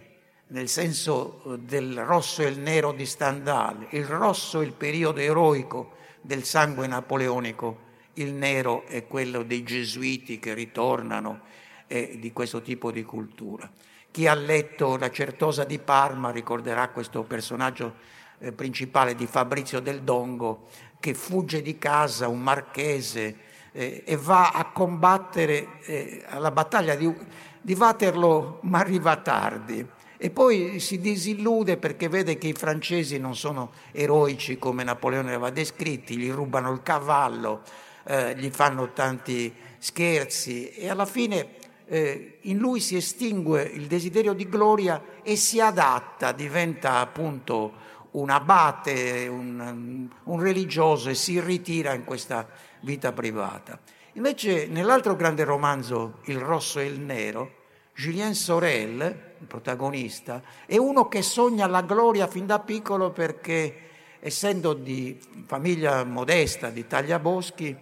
nel 0.49 0.69
senso 0.69 1.41
eh, 1.43 1.59
del 1.59 2.03
rosso 2.05 2.41
e 2.41 2.47
il 2.47 2.59
nero 2.59 2.91
di 2.91 3.05
Stendhal. 3.05 3.87
Il 3.91 4.05
rosso 4.05 4.61
è 4.61 4.65
il 4.65 4.73
periodo 4.73 5.19
eroico 5.19 5.95
del 6.21 6.43
sangue 6.43 6.87
napoleonico, 6.87 7.87
il 8.13 8.33
nero 8.33 8.85
è 8.85 9.07
quello 9.07 9.43
dei 9.43 9.63
gesuiti 9.63 10.39
che 10.39 10.53
ritornano 10.53 11.41
e 11.87 12.17
di 12.19 12.31
questo 12.33 12.61
tipo 12.61 12.91
di 12.91 13.03
cultura. 13.03 13.69
Chi 14.11 14.27
ha 14.27 14.33
letto 14.33 14.97
La 14.97 15.11
Certosa 15.11 15.63
di 15.63 15.79
Parma 15.79 16.31
ricorderà 16.31 16.89
questo 16.89 17.23
personaggio 17.23 17.95
eh, 18.39 18.51
principale 18.51 19.15
di 19.15 19.27
Fabrizio 19.27 19.79
del 19.79 20.01
Dongo 20.01 20.67
che 20.99 21.13
fugge 21.13 21.61
di 21.61 21.77
casa, 21.77 22.27
un 22.27 22.41
marchese, 22.41 23.37
eh, 23.71 24.03
e 24.05 24.17
va 24.17 24.49
a 24.49 24.71
combattere 24.71 25.79
eh, 25.81 26.25
alla 26.27 26.51
battaglia 26.51 26.95
di, 26.95 27.13
di 27.61 27.73
Waterloo, 27.73 28.59
ma 28.63 28.79
arriva 28.79 29.15
tardi. 29.17 29.87
E 30.21 30.31
poi 30.31 30.81
si 30.81 30.99
disillude 30.99 31.77
perché 31.77 32.09
vede 32.09 32.37
che 32.37 32.49
i 32.49 32.53
francesi 32.53 33.17
non 33.19 33.37
sono 33.37 33.71
eroici 33.93 34.57
come 34.57 34.83
Napoleone 34.83 35.29
aveva 35.29 35.49
descritti, 35.49 36.17
gli 36.17 36.29
rubano 36.29 36.73
il 36.73 36.83
cavallo, 36.83 37.61
eh, 38.03 38.35
gli 38.35 38.49
fanno 38.49 38.91
tanti 38.91 39.53
scherzi 39.77 40.71
e 40.71 40.89
alla 40.89 41.05
fine 41.05 41.55
eh, 41.85 42.39
in 42.41 42.57
lui 42.57 42.81
si 42.81 42.97
estingue 42.97 43.63
il 43.63 43.87
desiderio 43.87 44.33
di 44.33 44.49
gloria 44.49 45.01
e 45.23 45.37
si 45.37 45.61
adatta, 45.61 46.33
diventa 46.33 46.97
appunto 46.97 47.71
un 48.11 48.29
abate, 48.29 49.25
un, 49.29 50.09
un 50.21 50.39
religioso 50.41 51.09
e 51.09 51.15
si 51.15 51.39
ritira 51.39 51.93
in 51.93 52.03
questa 52.03 52.45
vita 52.81 53.13
privata. 53.13 53.79
Invece 54.13 54.67
nell'altro 54.67 55.15
grande 55.15 55.45
romanzo, 55.45 56.19
Il 56.25 56.39
rosso 56.39 56.79
e 56.79 56.87
il 56.87 56.99
nero, 56.99 57.51
Julien 57.95 58.35
Sorel, 58.35 59.27
il 59.39 59.47
protagonista, 59.47 60.41
è 60.65 60.77
uno 60.77 61.07
che 61.07 61.21
sogna 61.21 61.67
la 61.67 61.81
gloria 61.81 62.27
fin 62.27 62.45
da 62.45 62.59
piccolo 62.59 63.11
perché 63.11 63.87
essendo 64.19 64.73
di 64.73 65.17
famiglia 65.45 66.03
modesta 66.03 66.69
di 66.69 66.85
Tagliaboschi, 66.85 67.77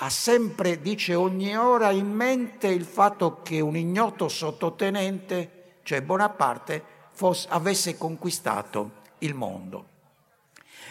ha 0.00 0.10
sempre, 0.10 0.80
dice 0.80 1.14
ogni 1.14 1.56
ora, 1.56 1.90
in 1.90 2.12
mente 2.12 2.68
il 2.68 2.84
fatto 2.84 3.40
che 3.42 3.60
un 3.60 3.76
ignoto 3.76 4.28
sottotenente, 4.28 5.76
cioè 5.82 6.02
Bonaparte, 6.02 6.82
fosse, 7.10 7.48
avesse 7.50 7.96
conquistato 7.96 8.92
il 9.18 9.34
mondo. 9.34 9.86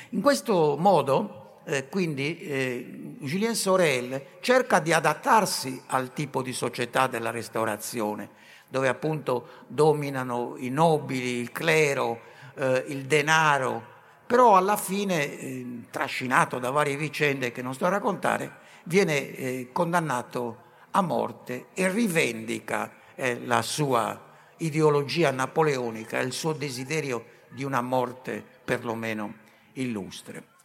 In 0.10 0.22
questo 0.22 0.76
modo, 0.78 1.62
eh, 1.66 1.88
quindi, 1.88 2.40
eh, 2.40 3.16
Julien 3.20 3.56
Sorel 3.56 4.22
cerca 4.42 4.80
di 4.80 4.92
adattarsi 4.92 5.82
al 5.88 6.12
tipo 6.12 6.42
di 6.42 6.52
società 6.52 7.08
della 7.08 7.32
restaurazione, 7.32 8.30
dove 8.68 8.88
appunto 8.88 9.66
dominano 9.68 10.56
i 10.58 10.70
nobili, 10.70 11.40
il 11.40 11.52
clero, 11.52 12.22
eh, 12.56 12.86
il 12.88 13.06
denaro, 13.06 13.96
però 14.26 14.58
alla 14.58 14.76
fine, 14.76 15.40
eh, 15.40 15.82
trascinato 15.90 16.60
da 16.60 16.70
varie 16.70 16.98
vicende 16.98 17.52
che 17.52 17.62
non 17.62 17.74
sto 17.74 17.86
a 17.86 17.90
raccontare, 17.90 18.66
viene 18.84 19.36
eh, 19.36 19.70
condannato 19.72 20.66
a 20.92 21.02
morte 21.02 21.68
e 21.74 21.90
rivendica 21.90 22.92
eh, 23.16 23.40
la 23.46 23.62
sua 23.62 24.26
ideologia 24.58 25.32
napoleonica, 25.32 26.20
il 26.20 26.34
suo 26.34 26.54
desiderio 26.54 27.26
di 27.50 27.64
una 27.64 27.82
morte 27.82 28.44
perlomeno 28.64 29.36
illustre. 29.74 30.56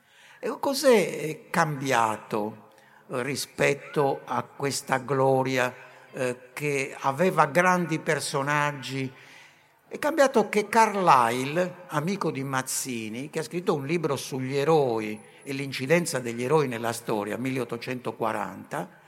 E 0.40 0.52
cos'è 0.58 0.90
eh, 0.90 1.46
cambiato 1.50 2.70
eh, 3.08 3.22
rispetto 3.22 4.22
a 4.24 4.42
questa 4.42 4.98
gloria 4.98 5.72
eh, 6.12 6.36
che 6.52 6.96
aveva 7.00 7.46
grandi 7.46 7.98
personaggi 7.98 9.12
è 9.92 9.98
cambiato 9.98 10.48
che 10.48 10.70
Carlyle, 10.70 11.84
amico 11.88 12.30
di 12.30 12.42
Mazzini, 12.42 13.28
che 13.28 13.40
ha 13.40 13.42
scritto 13.42 13.74
un 13.74 13.84
libro 13.84 14.16
sugli 14.16 14.56
eroi 14.56 15.20
e 15.42 15.52
l'incidenza 15.52 16.18
degli 16.18 16.42
eroi 16.42 16.66
nella 16.66 16.94
storia, 16.94 17.36
1840, 17.36 19.00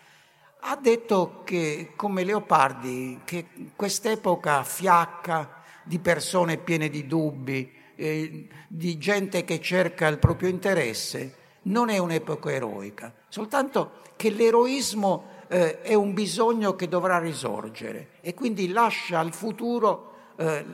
ha 0.60 0.76
detto 0.76 1.40
che, 1.42 1.92
come 1.96 2.22
Leopardi, 2.22 3.20
che 3.24 3.46
quest'epoca 3.74 4.62
fiacca 4.62 5.62
di 5.84 5.98
persone 6.00 6.58
piene 6.58 6.90
di 6.90 7.06
dubbi, 7.06 7.72
eh, 7.96 8.46
di 8.68 8.98
gente 8.98 9.42
che 9.44 9.62
cerca 9.62 10.06
il 10.06 10.18
proprio 10.18 10.50
interesse, 10.50 11.36
non 11.62 11.88
è 11.88 11.96
un'epoca 11.96 12.52
eroica, 12.52 13.10
soltanto 13.28 14.02
che 14.16 14.28
l'eroismo 14.28 15.33
eh, 15.48 15.80
è 15.80 15.94
un 15.94 16.14
bisogno 16.14 16.74
che 16.74 16.88
dovrà 16.88 17.18
risorgere 17.18 18.10
e 18.20 18.34
quindi 18.34 18.68
lascia 18.68 19.18
al 19.18 19.32
futuro 19.32 20.12
eh, 20.36 20.64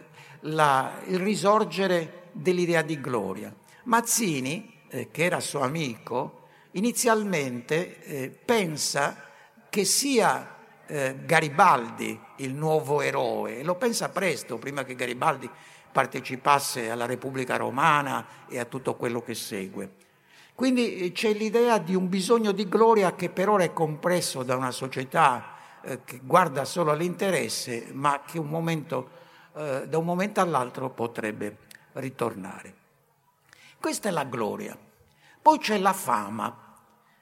la, 0.40 1.00
il 1.06 1.18
risorgere 1.18 2.28
dell'idea 2.32 2.82
di 2.82 3.00
gloria. 3.00 3.54
Mazzini, 3.84 4.82
eh, 4.88 5.10
che 5.10 5.24
era 5.24 5.40
suo 5.40 5.60
amico, 5.60 6.46
inizialmente 6.72 8.02
eh, 8.02 8.30
pensa 8.30 9.28
che 9.68 9.84
sia 9.84 10.56
eh, 10.86 11.16
Garibaldi 11.24 12.18
il 12.36 12.54
nuovo 12.54 13.00
eroe 13.00 13.62
lo 13.62 13.76
pensa 13.76 14.08
presto, 14.08 14.58
prima 14.58 14.84
che 14.84 14.94
Garibaldi 14.94 15.48
partecipasse 15.92 16.90
alla 16.90 17.06
Repubblica 17.06 17.56
Romana 17.56 18.26
e 18.48 18.58
a 18.58 18.64
tutto 18.64 18.94
quello 18.94 19.22
che 19.22 19.34
segue. 19.34 20.08
Quindi 20.60 20.96
eh, 20.98 21.12
c'è 21.12 21.32
l'idea 21.32 21.78
di 21.78 21.94
un 21.94 22.10
bisogno 22.10 22.52
di 22.52 22.68
gloria 22.68 23.14
che 23.14 23.30
per 23.30 23.48
ora 23.48 23.64
è 23.64 23.72
compresso 23.72 24.42
da 24.42 24.56
una 24.56 24.72
società 24.72 25.54
eh, 25.80 26.04
che 26.04 26.20
guarda 26.22 26.66
solo 26.66 26.90
all'interesse, 26.90 27.88
ma 27.94 28.20
che 28.26 28.38
un 28.38 28.48
momento 28.48 29.08
eh, 29.56 29.88
da 29.88 29.96
un 29.96 30.04
momento 30.04 30.42
all'altro 30.42 30.90
potrebbe 30.90 31.56
ritornare. 31.94 32.74
Questa 33.80 34.10
è 34.10 34.12
la 34.12 34.24
gloria. 34.24 34.76
Poi 35.40 35.56
c'è 35.56 35.78
la 35.78 35.94
fama. 35.94 36.76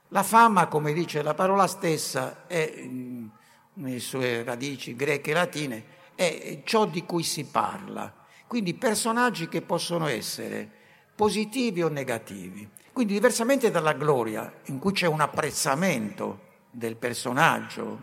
La 0.09 0.25
fama, 0.25 0.67
come 0.67 0.93
dice 0.93 1.23
la 1.23 1.35
parola 1.35 1.69
stessa, 1.69 2.45
è, 2.49 2.75
mm, 2.77 3.27
nelle 3.75 4.01
sue 4.01 4.43
radici 4.43 4.97
greche 4.97 5.31
e 5.31 5.35
latine, 5.35 5.85
è 6.17 6.63
ciò 6.65 6.87
di 6.87 7.05
cui 7.05 7.23
si 7.23 7.45
parla. 7.45 8.13
Quindi 8.49 8.75
personaggi 8.75 9.47
che 9.47 9.63
possono 9.63 10.09
essere 10.09 10.69
positivi 11.15 11.85
o 11.85 11.89
negativi. 11.89 12.69
Quindi 12.99 13.15
diversamente 13.15 13.71
dalla 13.71 13.93
gloria, 13.93 14.53
in 14.65 14.81
cui 14.81 14.91
c'è 14.91 15.07
un 15.07 15.21
apprezzamento 15.21 16.47
del 16.69 16.97
personaggio, 16.97 18.01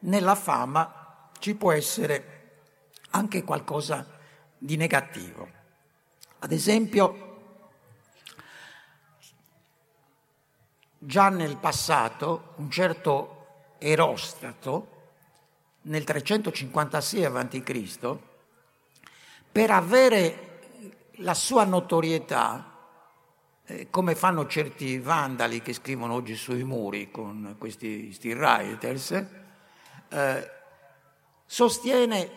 nella 0.00 0.34
fama 0.34 1.30
ci 1.38 1.54
può 1.54 1.70
essere 1.70 2.64
anche 3.10 3.44
qualcosa 3.44 4.04
di 4.58 4.74
negativo. 4.74 5.48
Ad 6.40 6.50
esempio, 6.50 7.68
già 10.98 11.28
nel 11.28 11.56
passato 11.56 12.54
un 12.56 12.68
certo 12.68 13.46
Erostrato, 13.78 15.02
nel 15.82 16.02
356 16.02 17.24
a.C., 17.26 18.18
per 19.52 19.70
avere 19.70 20.58
la 21.18 21.34
sua 21.34 21.62
notorietà, 21.62 22.69
come 23.90 24.14
fanno 24.14 24.46
certi 24.46 24.98
vandali 24.98 25.62
che 25.62 25.72
scrivono 25.72 26.14
oggi 26.14 26.34
sui 26.34 26.64
muri 26.64 27.10
con 27.10 27.56
questi 27.58 28.16
rioters, 28.20 29.24
eh, 30.08 30.50
sostiene 31.46 32.30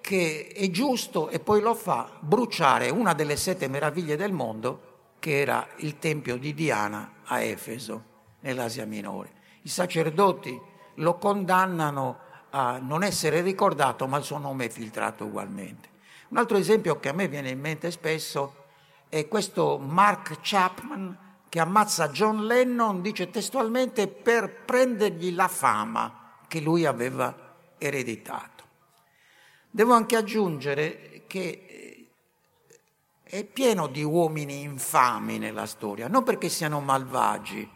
che 0.00 0.52
è 0.54 0.70
giusto, 0.70 1.28
e 1.28 1.38
poi 1.38 1.60
lo 1.60 1.74
fa, 1.74 2.18
bruciare 2.20 2.88
una 2.90 3.12
delle 3.12 3.36
sette 3.36 3.68
meraviglie 3.68 4.16
del 4.16 4.32
mondo, 4.32 5.14
che 5.18 5.40
era 5.40 5.66
il 5.76 5.98
tempio 5.98 6.36
di 6.36 6.54
Diana 6.54 7.14
a 7.24 7.40
Efeso, 7.40 8.04
nell'Asia 8.40 8.86
Minore. 8.86 9.32
I 9.62 9.68
sacerdoti 9.68 10.58
lo 10.94 11.18
condannano 11.18 12.18
a 12.50 12.78
non 12.78 13.02
essere 13.02 13.42
ricordato, 13.42 14.06
ma 14.06 14.16
il 14.16 14.24
suo 14.24 14.38
nome 14.38 14.66
è 14.66 14.68
filtrato 14.68 15.24
ugualmente. 15.24 15.88
Un 16.28 16.38
altro 16.38 16.56
esempio 16.56 16.98
che 16.98 17.08
a 17.08 17.12
me 17.12 17.28
viene 17.28 17.50
in 17.50 17.60
mente 17.60 17.90
spesso 17.90 18.67
è 19.08 19.26
questo 19.28 19.78
Mark 19.78 20.38
Chapman 20.42 21.26
che 21.48 21.60
ammazza 21.60 22.10
John 22.10 22.44
Lennon, 22.44 23.00
dice 23.00 23.30
testualmente, 23.30 24.06
per 24.06 24.64
prendergli 24.64 25.34
la 25.34 25.48
fama 25.48 26.36
che 26.46 26.60
lui 26.60 26.84
aveva 26.84 27.34
ereditato. 27.78 28.64
Devo 29.70 29.94
anche 29.94 30.16
aggiungere 30.16 31.24
che 31.26 31.64
eh, 31.66 32.10
è 33.22 33.44
pieno 33.44 33.86
di 33.86 34.02
uomini 34.02 34.62
infami 34.62 35.38
nella 35.38 35.66
storia, 35.66 36.08
non 36.08 36.24
perché 36.24 36.48
siano 36.48 36.80
malvagi, 36.80 37.68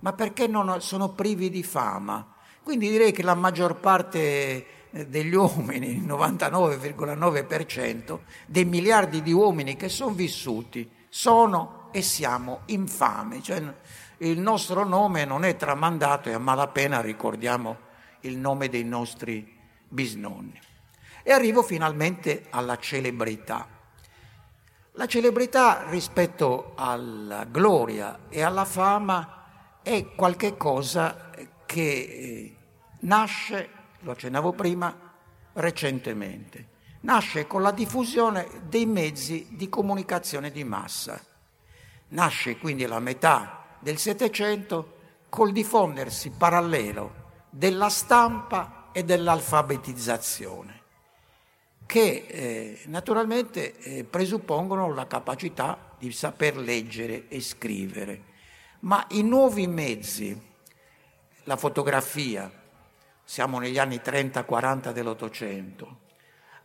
ma 0.00 0.12
perché 0.12 0.50
sono 0.78 1.10
privi 1.10 1.48
di 1.48 1.62
fama. 1.62 2.32
Quindi 2.62 2.88
direi 2.90 3.12
che 3.12 3.22
la 3.22 3.34
maggior 3.34 3.80
parte 3.80 4.66
degli 5.02 5.34
uomini, 5.34 5.96
il 5.96 6.04
99,9% 6.04 8.20
dei 8.46 8.64
miliardi 8.64 9.22
di 9.22 9.32
uomini 9.32 9.76
che 9.76 9.88
sono 9.88 10.12
vissuti, 10.12 10.88
sono 11.08 11.88
e 11.90 12.00
siamo 12.00 12.60
infami. 12.66 13.42
Cioè, 13.42 13.60
il 14.18 14.38
nostro 14.38 14.84
nome 14.84 15.24
non 15.24 15.44
è 15.44 15.56
tramandato 15.56 16.28
e 16.28 16.34
a 16.34 16.38
malapena 16.38 17.00
ricordiamo 17.00 17.76
il 18.20 18.36
nome 18.36 18.68
dei 18.68 18.84
nostri 18.84 19.52
bisnonni. 19.88 20.60
E 21.24 21.32
arrivo 21.32 21.62
finalmente 21.62 22.46
alla 22.50 22.78
celebrità. 22.78 23.66
La 24.92 25.06
celebrità 25.06 25.88
rispetto 25.88 26.74
alla 26.76 27.44
gloria 27.44 28.28
e 28.28 28.42
alla 28.42 28.64
fama 28.64 29.80
è 29.82 30.14
qualcosa 30.14 31.30
che 31.66 31.82
eh, 31.82 32.56
nasce, 33.00 33.68
lo 34.04 34.12
accennavo 34.12 34.52
prima, 34.52 34.96
recentemente. 35.54 36.68
Nasce 37.00 37.46
con 37.46 37.62
la 37.62 37.72
diffusione 37.72 38.48
dei 38.68 38.86
mezzi 38.86 39.48
di 39.50 39.68
comunicazione 39.68 40.50
di 40.50 40.64
massa. 40.64 41.20
Nasce 42.08 42.56
quindi 42.58 42.84
alla 42.84 43.00
metà 43.00 43.76
del 43.80 43.98
Settecento 43.98 44.92
col 45.28 45.52
diffondersi 45.52 46.30
parallelo 46.30 47.22
della 47.50 47.88
stampa 47.88 48.90
e 48.92 49.04
dell'alfabetizzazione 49.04 50.82
che 51.86 52.24
eh, 52.26 52.80
naturalmente 52.86 53.76
eh, 53.78 54.04
presuppongono 54.04 54.92
la 54.94 55.06
capacità 55.06 55.94
di 55.98 56.10
saper 56.12 56.56
leggere 56.56 57.28
e 57.28 57.40
scrivere. 57.40 58.32
Ma 58.80 59.04
i 59.10 59.22
nuovi 59.22 59.66
mezzi, 59.66 60.38
la 61.44 61.56
fotografia, 61.56 62.50
siamo 63.24 63.58
negli 63.58 63.78
anni 63.78 64.00
30-40 64.04 64.92
dell'Ottocento, 64.92 66.02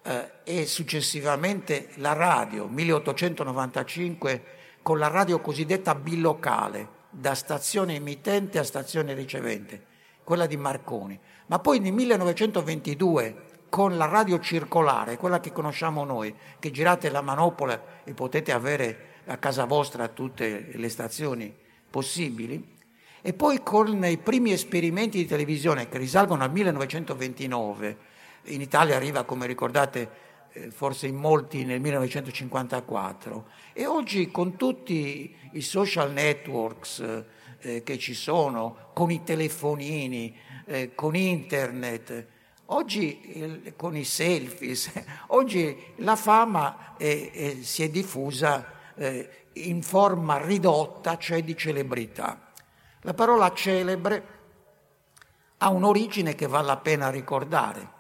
eh, 0.04 0.32
e 0.44 0.66
successivamente 0.66 1.90
la 1.96 2.14
radio, 2.14 2.68
1895, 2.68 4.44
con 4.82 4.98
la 4.98 5.08
radio 5.08 5.40
cosiddetta 5.40 5.96
bilocale, 5.96 6.98
da 7.10 7.34
stazione 7.34 7.96
emittente 7.96 8.60
a 8.60 8.64
stazione 8.64 9.14
ricevente, 9.14 9.86
quella 10.24 10.46
di 10.46 10.58
Marconi. 10.58 11.20
Ma 11.48 11.60
poi 11.60 11.80
nel 11.80 11.94
1922 11.94 13.48
con 13.70 13.98
la 13.98 14.06
radio 14.06 14.40
circolare, 14.40 15.18
quella 15.18 15.40
che 15.40 15.52
conosciamo 15.52 16.04
noi, 16.04 16.36
che 16.60 16.72
girate 16.72 17.10
la 17.10 17.22
manopola 17.22 18.02
e 18.04 18.14
potete 18.14 18.52
avere 18.52 19.08
a 19.26 19.38
casa 19.38 19.66
vostra 19.66 20.08
tutte 20.08 20.72
le 20.74 20.90
stazioni 20.90 21.56
possibili, 21.90 22.78
e 23.22 23.34
poi 23.34 23.62
con 23.64 24.04
i 24.06 24.18
primi 24.18 24.52
esperimenti 24.52 25.18
di 25.18 25.26
televisione 25.26 25.90
che 25.90 25.98
risalgono 25.98 26.44
al 26.44 26.52
1929, 26.52 27.98
in 28.46 28.62
Italia 28.62 28.96
arriva, 28.96 29.24
come 29.24 29.46
ricordate, 29.46 30.28
eh, 30.54 30.72
forse 30.72 31.08
in 31.08 31.16
molti 31.16 31.64
nel 31.66 31.82
1954, 31.82 33.50
e 33.74 33.86
oggi 33.86 34.32
con 34.32 34.56
tutti 34.56 35.36
i 35.52 35.62
social 35.62 36.12
networks 36.12 37.24
eh, 37.60 37.84
che 37.84 37.98
ci 37.98 38.14
sono, 38.14 38.92
con 38.94 39.12
i 39.12 39.24
telefonini, 39.24 40.36
eh, 40.66 40.96
con 40.96 41.16
internet, 41.16 42.26
oggi 42.66 43.74
con 43.76 43.96
i 43.96 44.04
selfies, 44.04 44.92
oggi 45.28 45.76
la 45.98 46.16
fama 46.16 46.96
si 46.98 47.84
è 47.84 47.90
diffusa 47.90 48.78
eh, 48.96 49.30
in 49.54 49.82
forma 49.82 50.38
ridotta, 50.38 51.18
cioè 51.18 51.44
di 51.44 51.56
celebrità. 51.56 52.49
La 53.04 53.14
parola 53.14 53.54
celebre 53.54 54.38
ha 55.60 55.70
un'origine 55.70 56.36
che 56.36 56.48
vale 56.48 56.68
la 56.68 56.78
pena 56.78 57.10
ricordare 57.10 57.98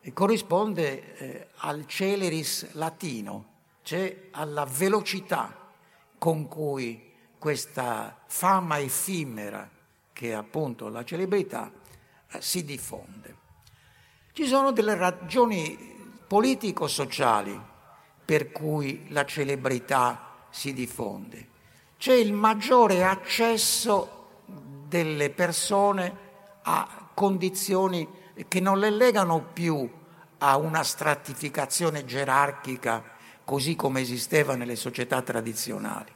e 0.00 0.12
corrisponde 0.12 1.16
eh, 1.16 1.48
al 1.56 1.86
celeris 1.86 2.72
latino, 2.72 3.46
cioè 3.82 4.28
alla 4.32 4.66
velocità 4.66 5.56
con 6.18 6.48
cui 6.48 7.12
questa 7.38 8.18
fama 8.26 8.78
effimera, 8.78 9.68
che 10.12 10.28
è 10.28 10.32
appunto 10.32 10.88
la 10.88 11.04
celebrità, 11.04 11.70
eh, 12.30 12.40
si 12.42 12.64
diffonde. 12.64 13.36
Ci 14.32 14.46
sono 14.46 14.70
delle 14.70 14.94
ragioni 14.94 15.76
politico-sociali 16.26 17.58
per 18.24 18.52
cui 18.52 19.06
la 19.08 19.24
celebrità 19.24 20.46
si 20.50 20.72
diffonde. 20.72 21.48
C'è 21.96 22.14
il 22.14 22.32
maggiore 22.32 23.04
accesso 23.04 24.21
delle 24.92 25.30
persone 25.30 26.14
a 26.64 27.08
condizioni 27.14 28.06
che 28.46 28.60
non 28.60 28.78
le 28.78 28.90
legano 28.90 29.42
più 29.50 29.90
a 30.36 30.56
una 30.58 30.82
stratificazione 30.82 32.04
gerarchica 32.04 33.02
così 33.42 33.74
come 33.74 34.02
esisteva 34.02 34.54
nelle 34.54 34.76
società 34.76 35.22
tradizionali. 35.22 36.12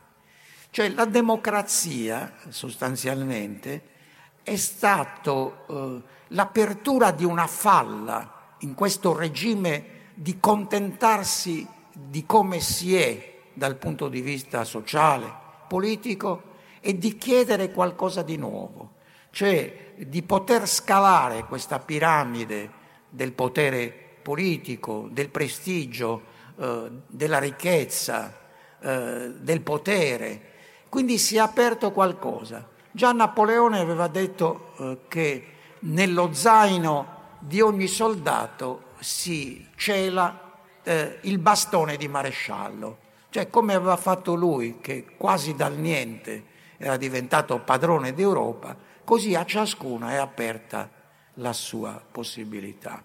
Cioè 0.68 0.90
la 0.90 1.06
democrazia 1.06 2.34
sostanzialmente 2.50 3.94
è 4.42 4.56
stata 4.56 5.32
eh, 5.32 6.02
l'apertura 6.28 7.12
di 7.12 7.24
una 7.24 7.46
falla 7.46 8.54
in 8.58 8.74
questo 8.74 9.16
regime 9.16 9.94
di 10.12 10.38
contentarsi 10.38 11.66
di 11.92 12.26
come 12.26 12.60
si 12.60 12.94
è 12.94 13.38
dal 13.54 13.76
punto 13.76 14.08
di 14.08 14.20
vista 14.20 14.64
sociale, 14.64 15.32
politico 15.66 16.54
e 16.86 16.96
di 16.98 17.18
chiedere 17.18 17.72
qualcosa 17.72 18.22
di 18.22 18.36
nuovo, 18.36 18.92
cioè 19.30 19.94
di 19.96 20.22
poter 20.22 20.68
scalare 20.68 21.42
questa 21.42 21.80
piramide 21.80 22.70
del 23.08 23.32
potere 23.32 23.92
politico, 24.22 25.08
del 25.10 25.28
prestigio, 25.28 26.22
eh, 26.56 26.88
della 27.08 27.40
ricchezza, 27.40 28.32
eh, 28.78 29.32
del 29.36 29.62
potere. 29.62 30.52
Quindi 30.88 31.18
si 31.18 31.34
è 31.34 31.40
aperto 31.40 31.90
qualcosa. 31.90 32.68
Già 32.92 33.10
Napoleone 33.10 33.80
aveva 33.80 34.06
detto 34.06 34.74
eh, 34.78 34.98
che 35.08 35.46
nello 35.80 36.32
zaino 36.34 37.14
di 37.40 37.60
ogni 37.60 37.88
soldato 37.88 38.90
si 39.00 39.66
cela 39.74 40.52
eh, 40.84 41.18
il 41.22 41.38
bastone 41.38 41.96
di 41.96 42.06
maresciallo. 42.06 42.98
Cioè 43.30 43.50
come 43.50 43.74
aveva 43.74 43.96
fatto 43.96 44.34
lui, 44.34 44.78
che 44.80 45.04
quasi 45.16 45.56
dal 45.56 45.76
niente 45.76 46.54
era 46.76 46.96
diventato 46.96 47.60
padrone 47.60 48.12
d'Europa, 48.12 48.76
così 49.04 49.34
a 49.34 49.44
ciascuno 49.44 50.08
è 50.08 50.16
aperta 50.16 50.90
la 51.34 51.52
sua 51.52 52.02
possibilità. 52.10 53.02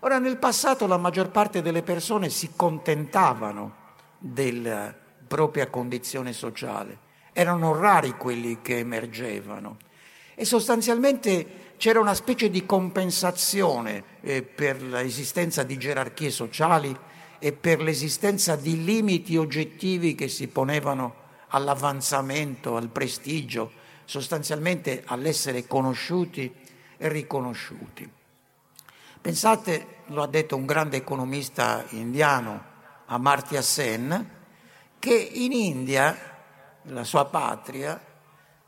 Ora, 0.00 0.18
nel 0.18 0.36
passato 0.36 0.86
la 0.86 0.96
maggior 0.96 1.30
parte 1.30 1.62
delle 1.62 1.82
persone 1.82 2.28
si 2.28 2.50
contentavano 2.56 3.76
della 4.18 4.94
propria 5.26 5.68
condizione 5.68 6.32
sociale, 6.32 6.98
erano 7.32 7.78
rari 7.78 8.16
quelli 8.16 8.60
che 8.62 8.78
emergevano 8.78 9.76
e 10.34 10.44
sostanzialmente 10.44 11.74
c'era 11.76 12.00
una 12.00 12.14
specie 12.14 12.50
di 12.50 12.64
compensazione 12.66 14.04
eh, 14.20 14.42
per 14.42 14.82
l'esistenza 14.82 15.62
di 15.62 15.76
gerarchie 15.76 16.30
sociali 16.30 16.96
e 17.38 17.52
per 17.52 17.80
l'esistenza 17.80 18.56
di 18.56 18.84
limiti 18.84 19.36
oggettivi 19.36 20.14
che 20.14 20.28
si 20.28 20.48
ponevano 20.48 21.21
all'avanzamento, 21.54 22.76
al 22.76 22.88
prestigio, 22.88 23.72
sostanzialmente 24.04 25.02
all'essere 25.06 25.66
conosciuti 25.66 26.52
e 26.96 27.08
riconosciuti. 27.08 28.10
Pensate, 29.20 29.86
lo 30.06 30.22
ha 30.22 30.26
detto 30.26 30.56
un 30.56 30.66
grande 30.66 30.96
economista 30.96 31.84
indiano, 31.90 32.70
Amartya 33.06 33.62
Sen, 33.62 34.30
che 34.98 35.14
in 35.14 35.52
India, 35.52 36.16
la 36.84 37.04
sua 37.04 37.26
patria, 37.26 38.00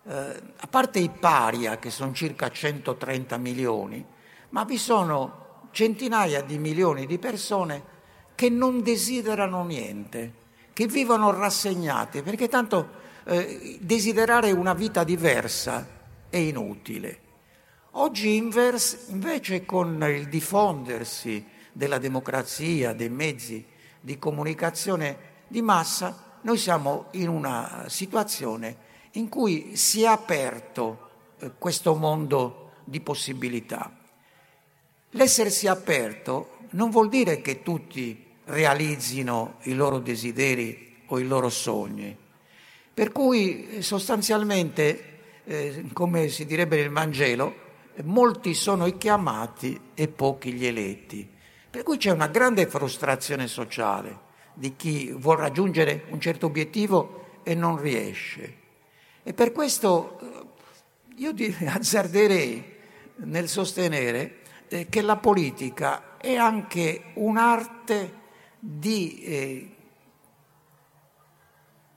eh, 0.07 0.43
a 0.57 0.67
parte 0.69 0.99
i 0.99 1.09
paria, 1.09 1.79
che 1.79 1.91
sono 1.91 2.13
circa 2.13 2.51
130 2.51 3.37
milioni, 3.39 4.05
ma 4.51 4.65
vi 4.65 4.79
sono 4.79 5.69
centinaia 5.71 6.43
di 6.43 6.59
milioni 6.59 7.07
di 7.07 7.19
persone 7.19 7.93
che 8.35 8.49
non 8.49 8.83
desiderano 8.83 9.65
niente, 9.65 10.33
che 10.75 10.87
vivono 10.87 11.31
rassegnati, 11.33 12.21
perché 12.23 12.49
tanto 12.49 13.03
eh, 13.25 13.79
desiderare 13.81 14.51
una 14.51 14.75
vita 14.75 15.05
diversa 15.05 15.89
è 16.29 16.37
inutile. 16.37 17.21
Oggi 17.93 18.35
invers, 18.35 19.07
invece 19.09 19.65
con 19.65 20.03
il 20.03 20.29
diffondersi 20.29 21.47
della 21.73 21.99
democrazia, 21.99 22.93
dei 22.93 23.09
mezzi 23.09 23.65
di 24.01 24.19
comunicazione 24.19 25.17
di 25.47 25.63
massa, 25.63 26.39
noi 26.43 26.59
siamo 26.59 27.07
in 27.13 27.29
una 27.29 27.85
situazione 27.87 28.77
in 29.13 29.29
cui 29.29 29.77
si 29.77 30.03
è 30.03 30.07
aperto 30.07 31.11
eh, 31.39 31.53
questo 31.57 31.95
mondo 31.95 32.73
di 32.83 33.01
possibilità. 33.01 33.97
L'essersi 35.11 35.69
aperto 35.69 36.59
non 36.71 36.91
vuol 36.91 37.09
dire 37.09 37.41
che 37.41 37.63
tutti 37.63 38.24
realizzino 38.47 39.57
i 39.63 39.75
loro 39.75 39.99
desideri 39.99 41.03
o 41.07 41.19
i 41.19 41.27
loro 41.27 41.49
sogni. 41.49 42.17
Per 42.93 43.13
cui 43.13 43.83
sostanzialmente, 43.83 45.19
eh, 45.45 45.85
come 45.93 46.29
si 46.29 46.47
direbbe 46.47 46.77
nel 46.77 46.91
Vangelo, 46.91 47.63
molti 48.05 48.55
sono 48.55 48.87
i 48.87 48.97
chiamati 48.99 49.79
e 49.95 50.09
pochi 50.09 50.53
gli 50.53 50.67
eletti. 50.67 51.29
Per 51.71 51.83
cui 51.83 51.97
c'è 51.97 52.11
una 52.11 52.29
grande 52.29 52.67
frustrazione 52.67 53.47
sociale 53.49 54.33
di 54.55 54.77
chi 54.77 55.13
vuole 55.13 55.41
raggiungere 55.41 56.05
un 56.11 56.21
certo 56.21 56.47
obiettivo 56.47 57.41
e 57.43 57.55
non 57.55 57.81
riesce. 57.81 58.63
E 59.23 59.33
per 59.33 59.53
questo 59.53 60.19
eh, 60.21 60.45
io 61.17 61.33
azzarderei 61.67 62.73
nel 63.17 63.49
sostenere 63.49 64.39
eh, 64.69 64.87
che 64.89 65.03
la 65.03 65.17
politica 65.17 66.17
è 66.19 66.37
anche 66.37 67.13
un'arte 67.15 68.23
di 68.67 69.23
eh, 69.23 69.69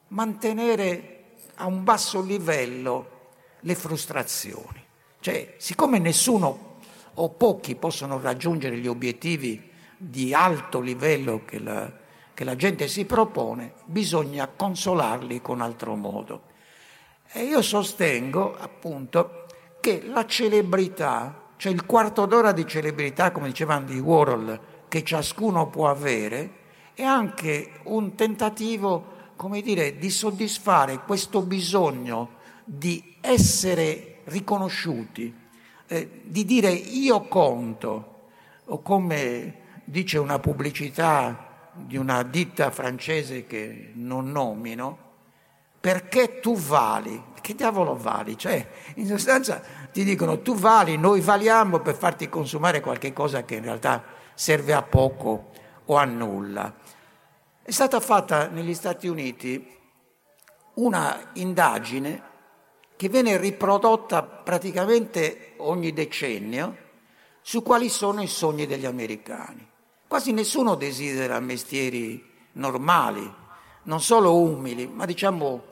mantenere 0.09 1.23
a 1.55 1.65
un 1.65 1.85
basso 1.85 2.21
livello 2.21 3.15
le 3.61 3.73
frustrazioni. 3.73 4.83
Cioè, 5.21 5.55
siccome 5.57 5.97
nessuno 5.97 6.79
o 7.13 7.29
pochi 7.29 7.75
possono 7.75 8.19
raggiungere 8.19 8.77
gli 8.77 8.87
obiettivi 8.87 9.71
di 9.95 10.33
alto 10.33 10.81
livello 10.81 11.45
che 11.45 11.59
la, 11.59 11.89
che 12.33 12.43
la 12.43 12.57
gente 12.57 12.89
si 12.89 13.05
propone, 13.05 13.75
bisogna 13.85 14.47
consolarli 14.47 15.41
con 15.41 15.61
altro 15.61 15.95
modo. 15.95 16.41
E 17.31 17.43
io 17.43 17.61
sostengo 17.61 18.57
appunto 18.57 19.45
che 19.79 20.03
la 20.05 20.25
celebrità, 20.25 21.49
cioè 21.55 21.71
il 21.71 21.85
quarto 21.85 22.25
d'ora 22.25 22.51
di 22.51 22.67
celebrità, 22.67 23.31
come 23.31 23.47
diceva 23.47 23.75
Andy 23.75 23.99
Warhol, 23.99 24.59
che 24.87 25.03
ciascuno 25.03 25.67
può 25.67 25.89
avere, 25.89 26.56
è 26.97 27.03
anche 27.03 27.73
un 27.83 28.15
tentativo, 28.15 29.05
come 29.35 29.61
dire, 29.61 29.99
di 29.99 30.09
soddisfare 30.09 31.01
questo 31.05 31.43
bisogno 31.43 32.37
di 32.63 33.17
essere 33.21 34.21
riconosciuti, 34.23 35.31
eh, 35.85 36.21
di 36.23 36.43
dire 36.43 36.71
io 36.71 37.21
conto, 37.27 38.15
o 38.65 38.81
come 38.81 39.57
dice 39.83 40.17
una 40.17 40.39
pubblicità 40.39 41.69
di 41.75 41.97
una 41.97 42.23
ditta 42.23 42.71
francese 42.71 43.45
che 43.45 43.91
non 43.93 44.31
nomino, 44.31 44.97
perché 45.79 46.39
tu 46.39 46.57
vali. 46.57 47.25
Che 47.39 47.53
diavolo 47.53 47.95
vali? 47.95 48.35
Cioè, 48.35 48.67
in 48.95 49.05
sostanza 49.05 49.61
ti 49.93 50.03
dicono 50.03 50.41
tu 50.41 50.55
vali, 50.55 50.97
noi 50.97 51.21
valiamo 51.21 51.77
per 51.77 51.93
farti 51.93 52.27
consumare 52.27 52.81
qualche 52.81 53.13
cosa 53.13 53.45
che 53.45 53.53
in 53.53 53.61
realtà 53.61 54.03
serve 54.33 54.73
a 54.73 54.81
poco 54.81 55.51
o 55.85 55.95
a 55.95 56.05
nulla. 56.05 56.73
È 57.67 57.71
stata 57.71 57.99
fatta 57.99 58.47
negli 58.47 58.73
Stati 58.73 59.09
Uniti 59.09 59.75
una 60.75 61.31
indagine 61.33 62.23
che 62.95 63.09
viene 63.09 63.35
riprodotta 63.35 64.23
praticamente 64.23 65.55
ogni 65.57 65.91
decennio 65.91 66.77
su 67.41 67.63
quali 67.63 67.89
sono 67.89 68.21
i 68.21 68.27
sogni 68.27 68.67
degli 68.67 68.85
americani. 68.85 69.67
Quasi 70.07 70.31
nessuno 70.31 70.75
desidera 70.75 71.41
mestieri 71.41 72.25
normali, 72.53 73.29
non 73.83 73.99
solo 73.99 74.39
umili, 74.39 74.87
ma 74.87 75.03
diciamo 75.05 75.63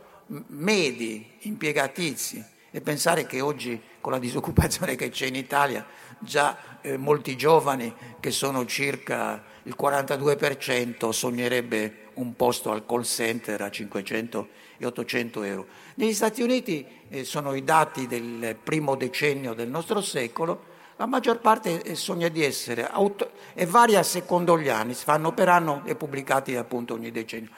medi, 0.48 1.38
impiegatizi. 1.44 2.44
E 2.72 2.82
pensare 2.82 3.26
che 3.26 3.40
oggi 3.40 3.82
con 4.02 4.12
la 4.12 4.20
disoccupazione 4.20 4.96
che 4.98 5.08
c'è 5.08 5.28
in 5.28 5.36
Italia 5.36 5.88
già 6.20 6.58
eh, 6.82 6.98
molti 6.98 7.38
giovani, 7.38 7.96
che 8.20 8.32
sono 8.32 8.66
circa 8.66 9.42
il 9.66 9.76
42%, 9.80 11.10
sognerebbe 11.10 12.10
un 12.16 12.36
posto 12.36 12.72
al 12.72 12.86
call 12.86 13.02
center 13.02 13.62
a 13.62 13.70
500 13.70 14.48
e 14.78 14.86
800 14.86 15.44
euro. 15.44 15.66
Negli 15.96 16.14
Stati 16.14 16.42
Uniti 16.42 16.86
eh, 17.10 17.24
sono 17.24 17.54
i 17.54 17.64
dati 17.64 18.08
del 18.08 18.56
primo 18.62 18.96
decennio 18.96 19.54
del 19.54 19.70
nostro 19.70 20.02
secolo, 20.02 20.74
la 20.98 21.08
maggior 21.08 21.40
parte 21.40 21.82
eh, 21.82 21.96
sogna 21.96 22.28
di 22.30 22.44
essere, 22.44 22.88
auto- 22.88 23.32
e 23.54 23.66
varia 23.66 24.04
secondo 24.04 24.58
gli 24.58 24.70
anni, 24.70 24.94
si 24.94 25.04
fanno 25.04 25.34
per 25.34 25.50
anno 25.50 25.82
e 25.86 25.96
pubblicati 25.96 26.56
appunto 26.56 26.94
ogni 26.94 27.12
decennio. 27.12 27.50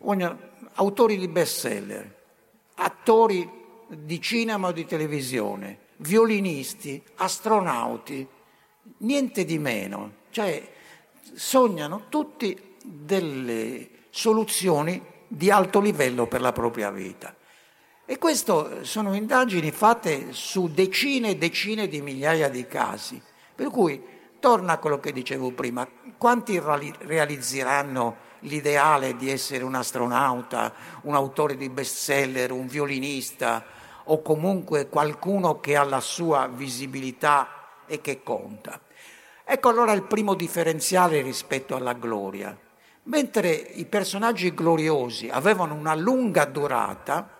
Ogni, 0.00 0.28
autori 0.74 1.16
di 1.16 1.28
bestseller, 1.28 2.14
attori 2.74 3.50
di 3.88 4.20
cinema 4.20 4.68
o 4.68 4.72
di 4.72 4.84
televisione, 4.84 5.78
violinisti, 5.96 7.02
astronauti, 7.16 8.26
niente 8.98 9.44
di 9.44 9.58
meno, 9.58 10.12
cioè 10.30 10.74
sognano 11.36 12.04
tutti 12.08 12.76
delle 12.82 13.88
soluzioni 14.10 15.00
di 15.28 15.50
alto 15.50 15.80
livello 15.80 16.26
per 16.26 16.40
la 16.40 16.52
propria 16.52 16.90
vita. 16.90 17.34
E 18.04 18.18
queste 18.18 18.84
sono 18.84 19.14
indagini 19.14 19.70
fatte 19.70 20.32
su 20.32 20.68
decine 20.68 21.30
e 21.30 21.36
decine 21.36 21.88
di 21.88 22.00
migliaia 22.00 22.48
di 22.48 22.66
casi, 22.66 23.20
per 23.54 23.68
cui 23.68 24.02
torna 24.38 24.74
a 24.74 24.78
quello 24.78 24.98
che 25.00 25.12
dicevo 25.12 25.50
prima, 25.50 25.86
quanti 26.16 26.58
realizzeranno 26.60 28.24
l'ideale 28.40 29.16
di 29.16 29.30
essere 29.30 29.64
un 29.64 29.74
astronauta, 29.74 30.72
un 31.02 31.14
autore 31.14 31.56
di 31.56 31.68
bestseller, 31.68 32.52
un 32.52 32.66
violinista 32.66 33.64
o 34.04 34.22
comunque 34.22 34.88
qualcuno 34.88 35.58
che 35.58 35.76
ha 35.76 35.84
la 35.84 36.00
sua 36.00 36.46
visibilità 36.46 37.82
e 37.86 38.00
che 38.00 38.22
conta. 38.22 38.80
Ecco 39.48 39.68
allora 39.68 39.92
il 39.92 40.02
primo 40.02 40.34
differenziale 40.34 41.22
rispetto 41.22 41.76
alla 41.76 41.92
gloria. 41.92 42.58
Mentre 43.04 43.52
i 43.52 43.84
personaggi 43.84 44.52
gloriosi 44.52 45.28
avevano 45.28 45.74
una 45.74 45.94
lunga 45.94 46.44
durata, 46.46 47.30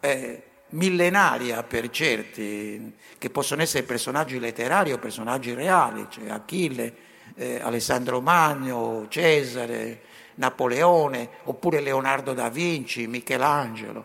eh, 0.00 0.42
millenaria 0.70 1.62
per 1.62 1.88
certi, 1.90 2.96
che 3.16 3.30
possono 3.30 3.62
essere 3.62 3.84
personaggi 3.84 4.40
letterari 4.40 4.92
o 4.92 4.98
personaggi 4.98 5.54
reali, 5.54 6.08
cioè 6.10 6.30
Achille, 6.30 6.96
eh, 7.36 7.60
Alessandro 7.62 8.20
Magno, 8.20 9.06
Cesare, 9.08 10.00
Napoleone, 10.34 11.28
oppure 11.44 11.80
Leonardo 11.80 12.32
da 12.32 12.48
Vinci, 12.48 13.06
Michelangelo. 13.06 14.04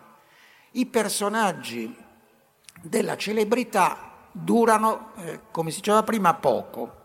I 0.72 0.86
personaggi 0.86 1.92
della 2.82 3.16
celebrità 3.16 4.28
durano, 4.30 5.10
eh, 5.16 5.40
come 5.50 5.72
si 5.72 5.78
diceva 5.78 6.04
prima, 6.04 6.34
poco, 6.34 6.97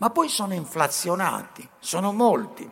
ma 0.00 0.08
poi 0.08 0.28
sono 0.28 0.54
inflazionati, 0.54 1.68
sono 1.78 2.12
molti, 2.12 2.68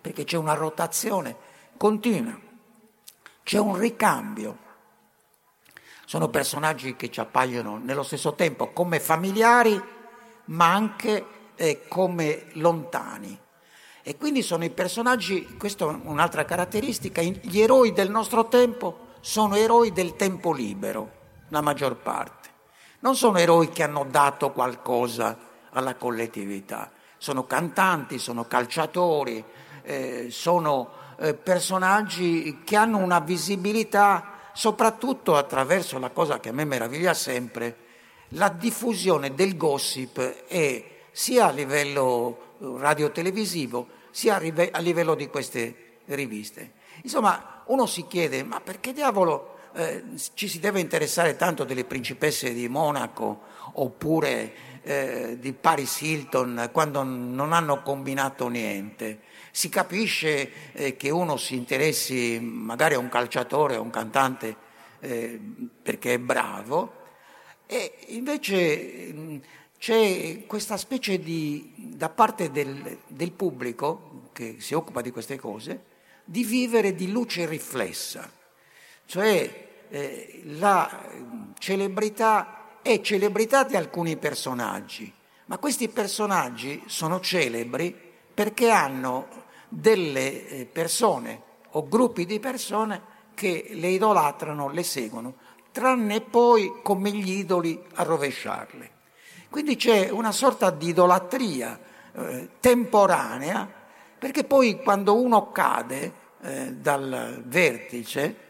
perché 0.00 0.24
c'è 0.24 0.38
una 0.38 0.54
rotazione 0.54 1.36
continua, 1.76 2.38
c'è 3.42 3.58
un 3.58 3.76
ricambio. 3.78 4.68
Sono 6.06 6.28
personaggi 6.28 6.96
che 6.96 7.10
ci 7.10 7.20
appaiono 7.20 7.76
nello 7.76 8.02
stesso 8.02 8.34
tempo 8.34 8.72
come 8.72 9.00
familiari, 9.00 9.80
ma 10.46 10.72
anche 10.72 11.26
eh, 11.54 11.86
come 11.86 12.46
lontani. 12.54 13.38
E 14.02 14.16
quindi 14.16 14.40
sono 14.40 14.64
i 14.64 14.70
personaggi, 14.70 15.56
questa 15.58 15.84
è 15.84 15.98
un'altra 16.04 16.46
caratteristica, 16.46 17.20
gli 17.20 17.60
eroi 17.60 17.92
del 17.92 18.10
nostro 18.10 18.48
tempo 18.48 19.08
sono 19.20 19.56
eroi 19.56 19.92
del 19.92 20.16
tempo 20.16 20.52
libero, 20.52 21.10
la 21.48 21.60
maggior 21.60 21.96
parte. 21.96 22.48
Non 23.00 23.14
sono 23.14 23.36
eroi 23.36 23.68
che 23.68 23.82
hanno 23.82 24.06
dato 24.08 24.52
qualcosa 24.52 25.48
alla 25.70 25.94
collettività, 25.94 26.90
sono 27.16 27.46
cantanti, 27.46 28.18
sono 28.18 28.44
calciatori, 28.44 29.44
eh, 29.82 30.28
sono 30.30 30.90
eh, 31.18 31.34
personaggi 31.34 32.60
che 32.64 32.76
hanno 32.76 32.98
una 32.98 33.20
visibilità 33.20 34.38
soprattutto 34.52 35.36
attraverso 35.36 35.98
la 35.98 36.10
cosa 36.10 36.40
che 36.40 36.48
a 36.48 36.52
me 36.52 36.64
meraviglia 36.64 37.14
sempre, 37.14 37.76
la 38.34 38.48
diffusione 38.48 39.34
del 39.34 39.56
gossip 39.56 40.44
e 40.46 41.04
sia 41.12 41.46
a 41.46 41.50
livello 41.50 42.48
radiotelevisivo 42.58 43.98
sia 44.10 44.36
a 44.36 44.78
livello 44.80 45.14
di 45.14 45.28
queste 45.28 45.98
riviste. 46.06 46.72
Insomma, 47.02 47.62
uno 47.66 47.86
si 47.86 48.06
chiede, 48.06 48.42
ma 48.42 48.60
perché 48.60 48.92
diavolo 48.92 49.58
eh, 49.72 50.04
ci 50.34 50.48
si 50.48 50.58
deve 50.58 50.80
interessare 50.80 51.36
tanto 51.36 51.64
delle 51.64 51.84
principesse 51.84 52.52
di 52.52 52.68
Monaco 52.68 53.42
oppure 53.74 54.52
eh, 54.82 55.36
di 55.38 55.52
Paris 55.52 56.00
Hilton 56.00 56.70
quando 56.72 57.02
non 57.02 57.52
hanno 57.52 57.82
combinato 57.82 58.48
niente? 58.48 59.20
Si 59.50 59.68
capisce 59.68 60.72
eh, 60.72 60.96
che 60.96 61.10
uno 61.10 61.36
si 61.36 61.56
interessi 61.56 62.38
magari 62.40 62.94
a 62.94 62.98
un 62.98 63.08
calciatore 63.08 63.76
o 63.76 63.80
a 63.80 63.82
un 63.82 63.90
cantante 63.90 64.56
eh, 65.00 65.40
perché 65.82 66.14
è 66.14 66.18
bravo 66.18 66.98
e 67.66 67.94
invece 68.08 69.40
c'è 69.78 70.44
questa 70.46 70.76
specie 70.76 71.18
di, 71.18 71.72
da 71.76 72.08
parte 72.08 72.50
del, 72.50 72.98
del 73.06 73.32
pubblico 73.32 74.28
che 74.32 74.56
si 74.58 74.74
occupa 74.74 75.00
di 75.00 75.10
queste 75.10 75.38
cose, 75.38 75.84
di 76.24 76.44
vivere 76.44 76.94
di 76.94 77.10
luce 77.10 77.46
riflessa, 77.46 78.30
cioè 79.06 79.68
eh, 79.88 80.42
la 80.44 81.08
celebrità 81.58 82.59
è 82.82 83.00
celebrità 83.00 83.64
di 83.64 83.76
alcuni 83.76 84.16
personaggi, 84.16 85.12
ma 85.46 85.58
questi 85.58 85.88
personaggi 85.88 86.82
sono 86.86 87.20
celebri 87.20 87.94
perché 88.32 88.70
hanno 88.70 89.28
delle 89.68 90.46
eh, 90.48 90.64
persone 90.66 91.42
o 91.70 91.88
gruppi 91.88 92.26
di 92.26 92.40
persone 92.40 93.02
che 93.34 93.68
le 93.72 93.88
idolatrano, 93.88 94.68
le 94.68 94.82
seguono, 94.82 95.34
tranne 95.72 96.20
poi 96.20 96.80
come 96.82 97.10
gli 97.10 97.38
idoli 97.38 97.80
a 97.94 98.02
rovesciarle. 98.02 98.90
Quindi 99.48 99.76
c'è 99.76 100.10
una 100.10 100.32
sorta 100.32 100.70
di 100.70 100.88
idolatria 100.88 101.78
eh, 102.12 102.48
temporanea, 102.60 103.68
perché 104.18 104.44
poi 104.44 104.82
quando 104.82 105.20
uno 105.20 105.50
cade 105.50 106.12
eh, 106.42 106.72
dal 106.72 107.42
vertice 107.46 108.48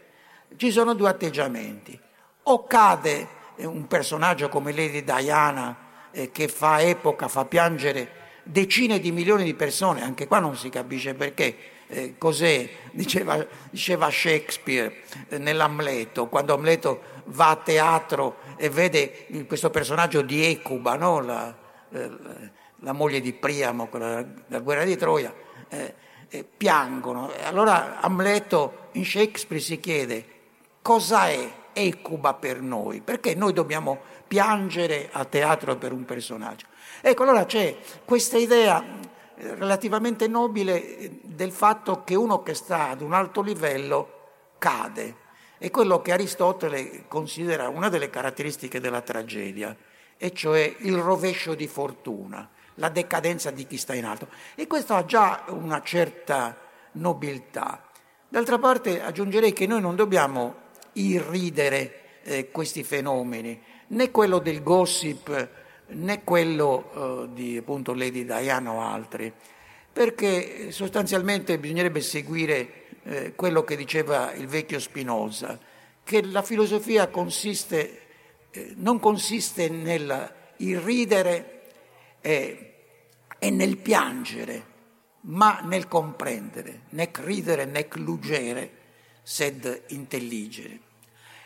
ci 0.57 0.71
sono 0.71 0.93
due 0.93 1.09
atteggiamenti. 1.09 1.99
O 2.43 2.65
cade 2.65 3.27
un 3.65 3.87
personaggio 3.87 4.49
come 4.49 4.71
Lady 4.71 5.03
Diana 5.03 5.89
eh, 6.11 6.31
che 6.31 6.47
fa 6.47 6.81
epoca, 6.81 7.27
fa 7.27 7.45
piangere 7.45 8.19
decine 8.43 8.99
di 8.99 9.11
milioni 9.11 9.43
di 9.43 9.53
persone, 9.53 10.01
anche 10.01 10.27
qua 10.27 10.39
non 10.39 10.55
si 10.55 10.69
capisce 10.69 11.13
perché, 11.13 11.55
eh, 11.87 12.17
cos'è, 12.17 12.67
diceva, 12.91 13.45
diceva 13.69 14.09
Shakespeare 14.09 14.93
eh, 15.29 15.37
nell'Amleto, 15.37 16.27
quando 16.27 16.53
Amleto 16.53 17.01
va 17.25 17.49
a 17.49 17.55
teatro 17.55 18.37
e 18.57 18.69
vede 18.69 19.27
questo 19.47 19.69
personaggio 19.69 20.21
di 20.21 20.43
Ecuba, 20.43 20.95
no? 20.95 21.21
la, 21.21 21.55
la, 21.89 22.09
la, 22.79 22.91
moglie 22.93 23.21
di 23.21 23.33
Priamo, 23.33 23.87
quella 23.87 24.21
della 24.21 24.61
guerra 24.61 24.83
di 24.83 24.97
Troia, 24.97 25.33
eh, 25.69 25.93
eh, 26.29 26.43
piangono. 26.43 27.31
Allora 27.43 27.99
Amleto 27.99 28.89
in 28.93 29.05
Shakespeare 29.05 29.61
si 29.61 29.79
chiede 29.79 30.25
cosa 30.81 31.27
è 31.27 31.59
Ecuba 31.73 32.33
per 32.33 32.61
noi, 32.61 33.01
perché 33.01 33.35
noi 33.35 33.53
dobbiamo 33.53 33.99
piangere 34.27 35.09
a 35.11 35.25
teatro 35.25 35.75
per 35.77 35.91
un 35.91 36.05
personaggio. 36.05 36.67
Ecco, 37.01 37.23
allora 37.23 37.45
c'è 37.45 37.77
questa 38.05 38.37
idea 38.37 38.83
eh, 39.35 39.55
relativamente 39.55 40.27
nobile 40.27 40.97
eh, 40.97 41.19
del 41.23 41.51
fatto 41.51 42.03
che 42.03 42.15
uno 42.15 42.43
che 42.43 42.53
sta 42.53 42.89
ad 42.89 43.01
un 43.01 43.13
alto 43.13 43.41
livello 43.41 44.19
cade 44.57 45.15
è 45.57 45.69
quello 45.69 46.01
che 46.01 46.11
Aristotele 46.11 47.03
considera 47.07 47.69
una 47.69 47.87
delle 47.87 48.09
caratteristiche 48.09 48.79
della 48.79 49.01
tragedia, 49.01 49.75
e 50.17 50.33
cioè 50.33 50.75
il 50.79 50.97
rovescio 50.97 51.53
di 51.53 51.67
fortuna. 51.67 52.49
la 52.75 52.89
decadenza 52.89 53.51
di 53.51 53.67
chi 53.67 53.77
sta 53.77 53.93
in 53.93 54.05
alto. 54.05 54.27
E 54.55 54.67
questo 54.67 54.95
ha 54.95 55.05
già 55.05 55.43
una 55.49 55.81
certa 55.81 56.57
nobiltà. 56.93 57.83
D'altra 58.27 58.57
parte 58.57 59.03
aggiungerei 59.03 59.53
che 59.53 59.67
noi 59.67 59.81
non 59.81 59.95
dobbiamo 59.95 60.60
irridere 60.93 62.21
eh, 62.23 62.51
questi 62.51 62.83
fenomeni, 62.83 63.59
né 63.87 64.11
quello 64.11 64.39
del 64.39 64.63
gossip 64.63 65.49
né 65.91 66.23
quello 66.23 66.91
eh, 66.93 67.33
di 67.33 67.57
appunto 67.57 67.93
Lady 67.93 68.23
Diana 68.23 68.71
o 68.71 68.81
altri, 68.81 69.31
perché 69.91 70.71
sostanzialmente 70.71 71.57
bisognerebbe 71.57 72.01
seguire 72.01 72.83
eh, 73.03 73.33
quello 73.35 73.63
che 73.63 73.75
diceva 73.75 74.31
il 74.33 74.47
vecchio 74.47 74.79
Spinoza, 74.79 75.59
che 76.03 76.23
la 76.23 76.41
filosofia 76.41 77.07
consiste, 77.09 78.01
eh, 78.51 78.73
non 78.77 78.99
consiste 78.99 79.69
nel 79.69 80.39
irridere 80.57 81.61
e, 82.21 82.73
e 83.37 83.49
nel 83.49 83.77
piangere, 83.77 84.69
ma 85.21 85.59
nel 85.63 85.87
comprendere, 85.87 86.83
nec 86.89 87.19
ridere 87.23 87.65
nec 87.65 87.95
lugere, 87.95 88.79
sed 89.31 89.83
intelligere. 89.87 90.79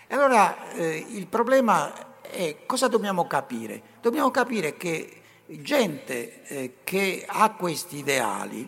E 0.08 0.16
allora 0.16 0.72
eh, 0.72 1.06
il 1.08 1.28
problema 1.28 2.20
è 2.22 2.66
cosa 2.66 2.88
dobbiamo 2.88 3.28
capire? 3.28 3.80
Dobbiamo 4.02 4.32
capire 4.32 4.76
che 4.76 5.22
gente 5.46 6.42
eh, 6.48 6.78
che 6.84 7.24
ha 7.28 7.52
questi 7.52 7.98
ideali 7.98 8.68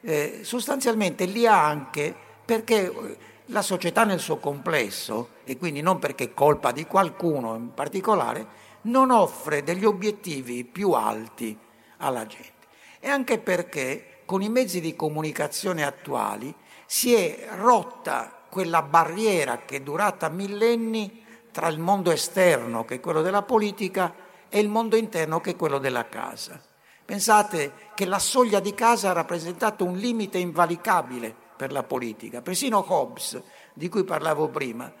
eh, 0.00 0.40
sostanzialmente 0.42 1.26
li 1.26 1.46
ha 1.46 1.66
anche 1.66 2.14
perché 2.46 2.84
eh, 2.86 3.16
la 3.46 3.60
società 3.60 4.04
nel 4.04 4.20
suo 4.20 4.38
complesso, 4.38 5.32
e 5.44 5.58
quindi 5.58 5.82
non 5.82 5.98
perché 5.98 6.24
è 6.24 6.34
colpa 6.34 6.72
di 6.72 6.86
qualcuno 6.86 7.54
in 7.56 7.74
particolare, 7.74 8.46
non 8.82 9.10
offre 9.10 9.64
degli 9.64 9.84
obiettivi 9.84 10.64
più 10.64 10.92
alti 10.92 11.56
alla 11.98 12.24
gente. 12.26 12.66
E 13.00 13.08
anche 13.10 13.38
perché 13.38 14.22
con 14.24 14.40
i 14.40 14.48
mezzi 14.48 14.80
di 14.80 14.96
comunicazione 14.96 15.84
attuali 15.84 16.52
si 16.86 17.12
è 17.12 17.48
rotta 17.56 18.35
quella 18.48 18.82
barriera 18.82 19.58
che 19.58 19.76
è 19.76 19.80
durata 19.80 20.28
millenni 20.28 21.24
tra 21.50 21.68
il 21.68 21.78
mondo 21.78 22.10
esterno, 22.10 22.84
che 22.84 22.96
è 22.96 23.00
quello 23.00 23.22
della 23.22 23.42
politica, 23.42 24.14
e 24.48 24.60
il 24.60 24.68
mondo 24.68 24.96
interno, 24.96 25.40
che 25.40 25.50
è 25.50 25.56
quello 25.56 25.78
della 25.78 26.08
casa. 26.08 26.60
Pensate 27.04 27.72
che 27.94 28.04
la 28.04 28.18
soglia 28.18 28.60
di 28.60 28.74
casa 28.74 29.10
ha 29.10 29.14
rappresentato 29.14 29.84
un 29.84 29.96
limite 29.96 30.38
invalicabile 30.38 31.34
per 31.56 31.72
la 31.72 31.82
politica. 31.82 32.42
Persino 32.42 32.84
Hobbes, 32.86 33.40
di 33.72 33.88
cui 33.88 34.04
parlavo 34.04 34.48
prima, 34.48 34.92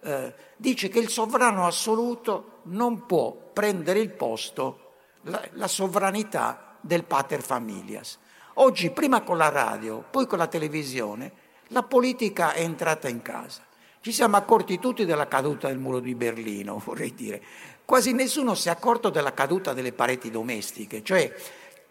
eh, 0.00 0.34
dice 0.56 0.88
che 0.88 0.98
il 0.98 1.08
sovrano 1.08 1.66
assoluto 1.66 2.60
non 2.64 3.06
può 3.06 3.32
prendere 3.52 3.98
il 4.00 4.10
posto, 4.10 4.92
la, 5.22 5.42
la 5.52 5.68
sovranità 5.68 6.76
del 6.80 7.04
pater 7.04 7.42
familias. 7.42 8.18
Oggi, 8.54 8.90
prima 8.90 9.22
con 9.22 9.38
la 9.38 9.48
radio, 9.48 10.04
poi 10.08 10.26
con 10.26 10.38
la 10.38 10.46
televisione, 10.46 11.32
la 11.68 11.82
politica 11.82 12.52
è 12.52 12.60
entrata 12.60 13.08
in 13.08 13.22
casa. 13.22 13.62
Ci 14.00 14.12
siamo 14.12 14.36
accorti 14.36 14.78
tutti 14.78 15.04
della 15.04 15.28
caduta 15.28 15.68
del 15.68 15.78
muro 15.78 16.00
di 16.00 16.14
Berlino, 16.14 16.80
vorrei 16.84 17.14
dire. 17.14 17.42
Quasi 17.84 18.12
nessuno 18.12 18.54
si 18.54 18.68
è 18.68 18.70
accorto 18.70 19.10
della 19.10 19.32
caduta 19.32 19.72
delle 19.72 19.92
pareti 19.92 20.30
domestiche, 20.30 21.02
cioè 21.02 21.32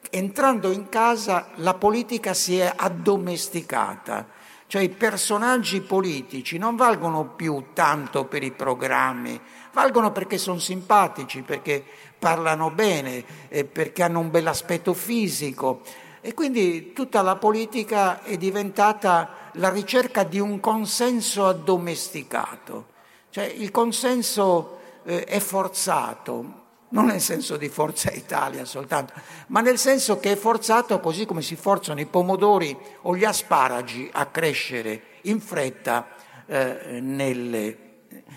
entrando 0.10 0.72
in 0.72 0.90
casa 0.90 1.50
la 1.56 1.74
politica 1.76 2.34
si 2.34 2.58
è 2.58 2.72
addomesticata, 2.76 4.28
cioè 4.68 4.82
i 4.82 4.90
personaggi 4.90 5.82
politici 5.82 6.58
non 6.58 6.76
valgono 6.76 7.30
più 7.36 7.68
tanto 7.74 8.26
per 8.26 8.44
i 8.44 8.52
programmi, 8.52 9.40
valgono 9.72 10.12
perché 10.12 10.38
sono 10.38 10.60
simpatici, 10.60 11.42
perché 11.42 11.84
parlano 12.18 12.72
bene, 12.72 13.24
perché 13.72 14.02
hanno 14.02 14.20
un 14.20 14.32
bel 14.32 14.48
aspetto 14.48 14.94
fisico 14.94 15.82
e 16.22 16.34
quindi 16.34 16.94
tutta 16.94 17.22
la 17.22 17.36
politica 17.36 18.24
è 18.24 18.38
diventata 18.38 19.43
la 19.54 19.70
ricerca 19.70 20.24
di 20.24 20.40
un 20.40 20.60
consenso 20.60 21.46
addomesticato, 21.46 22.92
cioè 23.30 23.46
il 23.46 23.72
consenso 23.72 24.80
eh, 25.04 25.26
è 25.26 25.40
forzato, 25.40 26.62
non 26.90 27.06
nel 27.06 27.22
senso 27.22 27.58
di 27.58 27.70
Forza 27.70 28.12
Italia 28.12 28.66
soltanto, 28.66 29.14
ma 29.48 29.62
nel 29.62 29.78
senso 29.78 30.20
che 30.20 30.34
è 30.34 30.36
forzato 30.36 31.00
così 31.00 31.26
come 31.26 31.42
si 31.42 31.56
forzano 31.56 32.00
i 32.00 32.06
pomodori 32.06 32.76
o 33.02 33.16
gli 33.16 33.26
asparagi 33.26 34.10
a 34.14 34.28
crescere 34.28 35.02
in 35.24 35.40
fretta 35.40 36.08
eh, 36.46 37.00
nelle, 37.02 37.78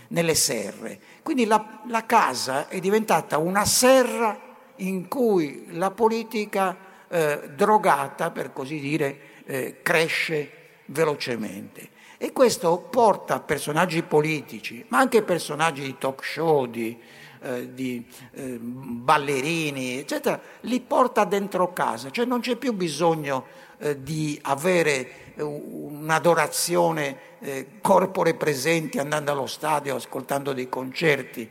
nelle, 0.08 0.34
serre. 0.34 0.98
Quindi 1.22 1.44
la, 1.44 1.82
la, 1.86 2.06
casa 2.06 2.68
è 2.68 2.78
diventata 2.80 3.38
una 3.38 3.64
serra 3.64 4.38
in 4.76 5.08
cui 5.08 5.66
la 5.70 5.90
politica 5.90 6.76
eh, 7.08 7.50
drogata, 7.54 8.30
per 8.30 8.52
così 8.52 8.78
dire, 8.78 9.20
eh, 9.44 9.80
cresce 9.82 10.55
velocemente. 10.86 11.90
E 12.18 12.32
questo 12.32 12.78
porta 12.78 13.40
personaggi 13.40 14.02
politici, 14.02 14.84
ma 14.88 14.98
anche 14.98 15.22
personaggi 15.22 15.82
di 15.82 15.96
talk 15.98 16.24
show, 16.24 16.64
di, 16.64 16.96
eh, 17.42 17.74
di 17.74 18.06
eh, 18.32 18.58
ballerini, 18.58 19.98
eccetera, 19.98 20.40
li 20.60 20.80
porta 20.80 21.24
dentro 21.24 21.72
casa, 21.74 22.10
cioè 22.10 22.24
non 22.24 22.40
c'è 22.40 22.56
più 22.56 22.72
bisogno 22.72 23.44
eh, 23.78 24.02
di 24.02 24.38
avere 24.42 25.34
eh, 25.34 25.42
un'adorazione 25.42 27.18
eh, 27.40 27.66
corpore 27.82 28.32
presenti 28.34 28.98
andando 28.98 29.32
allo 29.32 29.46
stadio, 29.46 29.96
ascoltando 29.96 30.54
dei 30.54 30.70
concerti. 30.70 31.50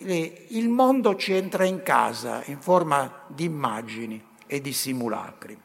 Il 0.00 0.68
mondo 0.68 1.16
ci 1.16 1.32
entra 1.32 1.64
in 1.64 1.82
casa 1.82 2.44
in 2.46 2.60
forma 2.60 3.24
di 3.26 3.42
immagini 3.42 4.24
e 4.46 4.60
di 4.60 4.72
simulacri. 4.72 5.60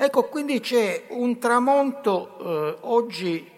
Ecco, 0.00 0.28
quindi 0.28 0.60
c'è 0.60 1.06
un 1.08 1.40
tramonto 1.40 2.38
eh, 2.38 2.76
oggi 2.82 3.50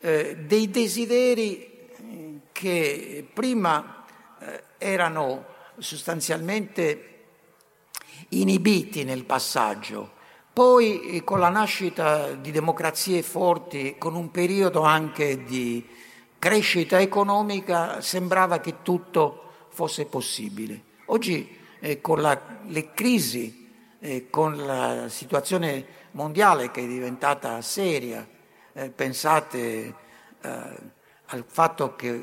eh, 0.00 0.36
dei 0.38 0.70
desideri 0.70 1.60
eh, 1.60 2.40
che 2.50 3.28
prima 3.30 4.02
eh, 4.40 4.62
erano 4.78 5.44
sostanzialmente 5.76 7.24
inibiti 8.30 9.04
nel 9.04 9.24
passaggio, 9.24 10.12
poi 10.50 11.16
eh, 11.16 11.24
con 11.24 11.38
la 11.38 11.50
nascita 11.50 12.32
di 12.36 12.50
democrazie 12.50 13.20
forti, 13.20 13.96
con 13.98 14.14
un 14.14 14.30
periodo 14.30 14.80
anche 14.80 15.44
di 15.44 15.86
crescita 16.38 17.00
economica, 17.00 18.00
sembrava 18.00 18.60
che 18.60 18.76
tutto 18.80 19.42
fosse 19.68 20.06
possibile. 20.06 20.84
Oggi 21.08 21.54
eh, 21.80 22.00
con 22.00 22.22
la, 22.22 22.40
le 22.66 22.94
crisi 22.94 23.61
eh, 24.02 24.28
con 24.28 24.56
la 24.56 25.08
situazione 25.08 26.00
mondiale 26.12 26.72
che 26.72 26.82
è 26.82 26.86
diventata 26.86 27.60
seria, 27.62 28.26
eh, 28.72 28.90
pensate 28.90 29.94
eh, 30.40 30.58
al 31.26 31.44
fatto 31.46 31.94
che, 31.94 32.20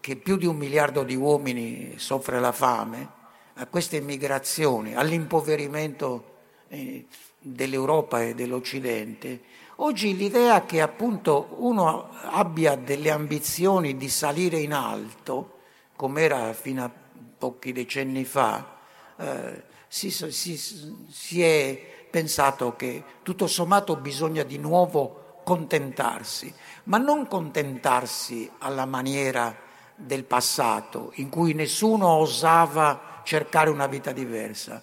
che, 0.00 0.16
più 0.16 0.36
di 0.36 0.46
un 0.46 0.56
miliardo 0.56 1.04
di 1.04 1.14
uomini 1.14 1.94
soffre 1.96 2.40
la 2.40 2.50
fame, 2.50 3.20
a 3.54 3.66
queste 3.66 4.00
migrazioni, 4.00 4.94
all'impoverimento 4.94 6.30
eh, 6.68 7.06
dell'Europa 7.38 8.20
e 8.22 8.34
dell'Occidente, 8.34 9.42
oggi 9.76 10.16
l'idea 10.16 10.64
che 10.64 10.80
appunto 10.80 11.54
uno 11.58 12.08
abbia 12.30 12.74
delle 12.74 13.10
ambizioni 13.10 13.96
di 13.96 14.08
salire 14.08 14.58
in 14.58 14.72
alto, 14.72 15.60
come 15.94 16.22
era 16.22 16.52
fino 16.52 16.82
a 16.82 16.90
pochi 17.38 17.72
decenni 17.72 18.24
fa, 18.24 18.78
eh, 19.16 19.70
si, 19.92 20.10
si, 20.10 20.56
si 20.56 21.42
è 21.42 22.06
pensato 22.08 22.74
che 22.76 23.04
tutto 23.22 23.46
sommato 23.46 23.96
bisogna 23.96 24.42
di 24.42 24.56
nuovo 24.56 25.40
contentarsi, 25.44 26.50
ma 26.84 26.96
non 26.96 27.26
contentarsi 27.26 28.50
alla 28.60 28.86
maniera 28.86 29.54
del 29.94 30.24
passato, 30.24 31.12
in 31.16 31.28
cui 31.28 31.52
nessuno 31.52 32.08
osava 32.08 33.20
cercare 33.22 33.68
una 33.68 33.86
vita 33.86 34.12
diversa. 34.12 34.82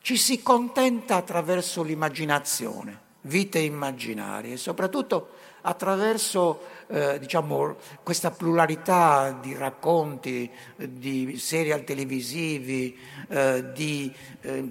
Ci 0.00 0.16
si 0.16 0.42
contenta 0.42 1.14
attraverso 1.14 1.84
l'immaginazione, 1.84 3.00
vite 3.20 3.60
immaginarie, 3.60 4.56
soprattutto 4.56 5.34
attraverso 5.60 6.62
eh, 6.92 7.18
diciamo, 7.18 7.76
questa 8.02 8.30
pluralità 8.30 9.38
di 9.40 9.54
racconti, 9.54 10.50
di 10.76 11.38
serial 11.38 11.84
televisivi, 11.84 12.98
eh, 13.28 13.72
di, 13.72 14.14
eh, 14.42 14.70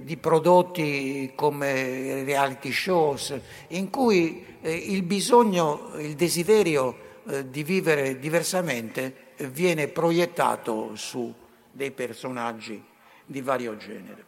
di, 0.00 0.16
prodotti 0.18 1.32
come 1.34 2.24
reality 2.24 2.70
shows, 2.70 3.34
in 3.68 3.88
cui 3.88 4.44
eh, 4.60 4.70
il 4.70 5.02
bisogno, 5.02 5.92
il 5.96 6.14
desiderio 6.14 7.22
eh, 7.26 7.48
di 7.48 7.62
vivere 7.62 8.18
diversamente 8.18 9.28
viene 9.48 9.88
proiettato 9.88 10.94
su 10.94 11.32
dei 11.72 11.90
personaggi 11.90 12.84
di 13.24 13.40
vario 13.40 13.78
genere. 13.78 14.24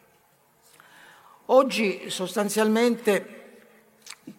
Oggi 1.47 2.09
sostanzialmente 2.09 3.41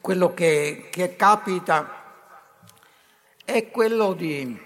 quello 0.01 0.33
che, 0.33 0.87
che 0.89 1.15
capita 1.15 2.02
è 3.45 3.69
quello 3.69 4.13
di, 4.13 4.57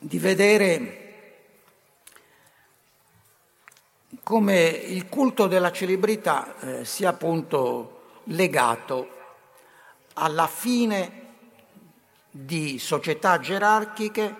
di 0.00 0.18
vedere 0.18 0.96
come 4.22 4.66
il 4.66 5.08
culto 5.08 5.46
della 5.46 5.72
celebrità 5.72 6.58
eh, 6.60 6.84
sia 6.84 7.10
appunto 7.10 8.02
legato 8.24 9.18
alla 10.14 10.46
fine 10.46 11.18
di 12.30 12.78
società 12.78 13.40
gerarchiche, 13.40 14.36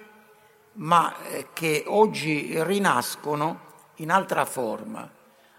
ma 0.75 1.17
eh, 1.25 1.47
che 1.53 1.85
oggi 1.87 2.63
rinascono 2.63 3.69
in 3.97 4.11
altra 4.11 4.45
forma. 4.45 5.11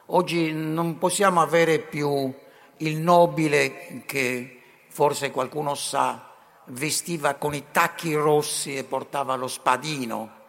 Oggi 0.08 0.52
non 0.54 0.98
possiamo 0.98 1.42
avere 1.42 1.80
più 1.80 2.34
il 2.78 2.98
nobile 2.98 4.04
che 4.06 4.62
forse 4.88 5.32
qualcuno 5.32 5.74
sa 5.74 6.31
vestiva 6.66 7.36
con 7.36 7.53
i 7.53 7.66
tacchi 7.72 8.14
rossi 8.14 8.76
e 8.76 8.84
portava 8.84 9.36
lo 9.36 9.47
spadino, 9.47 10.39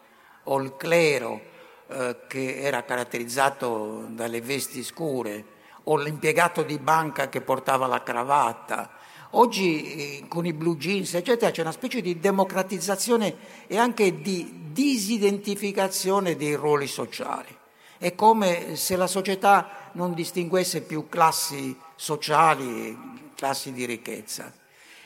o 0.45 0.61
il 0.61 0.77
clero 0.77 1.41
eh, 1.89 2.17
che 2.29 2.61
era 2.61 2.85
caratterizzato 2.85 4.07
dalle 4.09 4.41
vesti 4.41 4.83
scure, 4.83 5.45
o 5.85 5.97
l'impiegato 5.97 6.63
di 6.63 6.79
banca 6.79 7.29
che 7.29 7.41
portava 7.41 7.87
la 7.87 8.03
cravatta. 8.03 8.91
Oggi 9.31 10.21
eh, 10.21 10.29
con 10.29 10.47
i 10.47 10.53
blue 10.53 10.77
jeans, 10.77 11.15
eccetera, 11.15 11.51
c'è 11.51 11.63
una 11.63 11.73
specie 11.73 12.01
di 12.01 12.19
democratizzazione 12.19 13.35
e 13.67 13.79
anche 13.79 14.21
di 14.21 14.71
disidentificazione 14.73 16.37
dei 16.37 16.55
ruoli 16.55 16.87
sociali. 16.87 17.57
È 17.99 18.15
come 18.15 18.77
se 18.77 18.97
la 18.97 19.07
società 19.07 19.91
non 19.93 20.13
distinguesse 20.15 20.83
più 20.83 21.09
classi 21.09 21.77
sociali, 21.95 23.31
classi 23.35 23.73
di 23.73 23.85
ricchezza. 23.85 24.53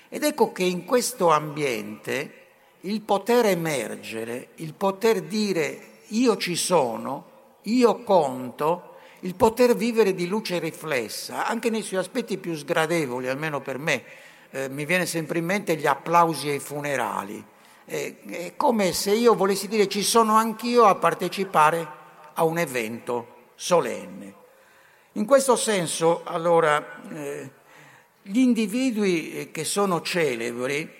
Ed 0.08 0.22
ecco 0.22 0.52
che 0.52 0.62
in 0.62 0.84
questo 0.84 1.30
ambiente 1.30 2.44
il 2.80 3.00
poter 3.00 3.46
emergere, 3.46 4.48
il 4.56 4.74
poter 4.74 5.22
dire 5.22 5.94
io 6.08 6.36
ci 6.36 6.54
sono, 6.54 7.34
io 7.62 8.02
conto, 8.04 8.94
il 9.20 9.34
poter 9.34 9.74
vivere 9.74 10.14
di 10.14 10.28
luce 10.28 10.58
riflessa, 10.58 11.46
anche 11.46 11.70
nei 11.70 11.82
suoi 11.82 12.00
aspetti 12.00 12.38
più 12.38 12.54
sgradevoli, 12.54 13.28
almeno 13.28 13.60
per 13.60 13.78
me. 13.78 14.04
Eh, 14.50 14.68
mi 14.68 14.84
viene 14.84 15.06
sempre 15.06 15.38
in 15.38 15.44
mente 15.44 15.76
gli 15.76 15.86
applausi 15.86 16.48
ai 16.48 16.60
funerali. 16.60 17.44
Eh, 17.84 18.20
è 18.28 18.56
come 18.56 18.92
se 18.92 19.12
io 19.12 19.34
volessi 19.34 19.66
dire 19.66 19.88
ci 19.88 20.02
sono 20.02 20.36
anch'io 20.36 20.84
a 20.84 20.94
partecipare 20.94 21.86
a 22.34 22.44
un 22.44 22.58
evento 22.58 23.34
solenne. 23.56 24.34
In 25.12 25.24
questo 25.24 25.56
senso, 25.56 26.22
allora, 26.24 27.00
eh, 27.10 27.50
gli 28.28 28.38
individui 28.38 29.50
che 29.52 29.64
sono 29.64 30.02
celebri 30.02 30.90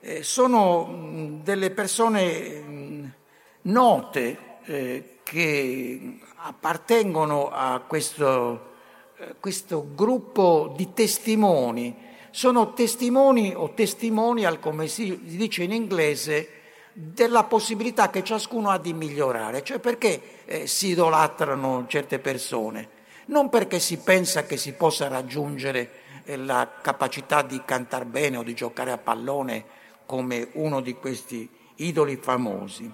eh, 0.00 0.22
sono 0.24 1.38
delle 1.42 1.70
persone 1.70 3.14
note 3.62 4.38
eh, 4.64 5.18
che 5.22 6.18
appartengono 6.34 7.50
a 7.50 7.80
questo, 7.86 8.70
eh, 9.16 9.34
questo 9.38 9.90
gruppo 9.94 10.74
di 10.76 10.92
testimoni. 10.92 12.10
Sono 12.30 12.72
testimoni 12.72 13.52
o 13.54 13.74
testimonial, 13.74 14.58
come 14.58 14.88
si 14.88 15.20
dice 15.22 15.62
in 15.62 15.72
inglese, 15.72 16.48
della 16.94 17.44
possibilità 17.44 18.10
che 18.10 18.24
ciascuno 18.24 18.70
ha 18.70 18.78
di 18.78 18.92
migliorare, 18.92 19.62
cioè 19.62 19.78
perché 19.78 20.20
eh, 20.46 20.66
si 20.66 20.88
idolatrano 20.88 21.86
certe 21.86 22.18
persone, 22.18 22.88
non 23.26 23.48
perché 23.48 23.78
si 23.78 23.98
pensa 23.98 24.44
che 24.44 24.56
si 24.56 24.72
possa 24.72 25.08
raggiungere 25.08 25.80
eh, 25.80 26.01
la 26.36 26.78
capacità 26.80 27.42
di 27.42 27.62
cantare 27.64 28.04
bene 28.04 28.36
o 28.36 28.42
di 28.42 28.54
giocare 28.54 28.92
a 28.92 28.98
pallone 28.98 29.64
come 30.06 30.48
uno 30.52 30.80
di 30.80 30.94
questi 30.94 31.48
idoli 31.76 32.16
famosi, 32.16 32.92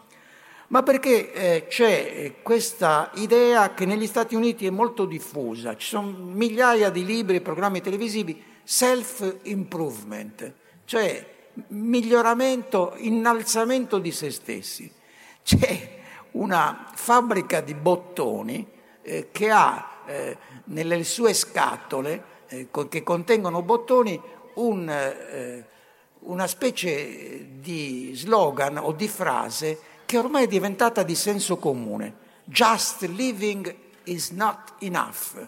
ma 0.69 0.83
perché 0.83 1.33
eh, 1.33 1.67
c'è 1.67 2.35
questa 2.43 3.11
idea 3.15 3.73
che 3.75 3.87
negli 3.87 4.07
Stati 4.07 4.35
Uniti 4.35 4.67
è 4.67 4.71
molto 4.71 5.07
diffusa, 5.07 5.77
ci 5.77 5.87
sono 5.87 6.11
migliaia 6.11 6.91
di 6.91 7.05
libri 7.05 7.37
e 7.37 7.41
programmi 7.41 7.81
televisivi, 7.81 8.43
self-improvement, 8.63 10.53
cioè 10.85 11.37
miglioramento, 11.69 12.95
innalzamento 12.99 13.99
di 13.99 14.13
se 14.13 14.31
stessi. 14.31 14.93
C'è 15.43 15.97
una 16.33 16.91
fabbrica 16.95 17.61
di 17.61 17.75
bottoni 17.75 18.67
eh, 19.03 19.29
che 19.33 19.51
ha 19.51 20.03
eh, 20.07 20.37
nelle 20.65 21.03
sue 21.05 21.33
scatole, 21.33 22.37
eh, 22.49 22.69
che 22.89 23.03
contengono 23.03 23.63
bottoni, 23.63 24.21
un, 24.55 24.89
eh, 24.89 25.65
una 26.21 26.47
specie 26.47 27.47
di 27.61 28.13
slogan 28.15 28.79
o 28.79 28.93
di 28.93 29.09
frase 29.09 29.79
che 30.05 30.19
ormai 30.19 30.45
è 30.45 30.49
diventata 30.49 31.03
di 31.03 31.15
senso 31.15 31.59
comune. 31.59 32.27
Just 32.45 33.03
living 33.03 33.75
is 34.05 34.31
not 34.31 34.75
enough. 34.79 35.47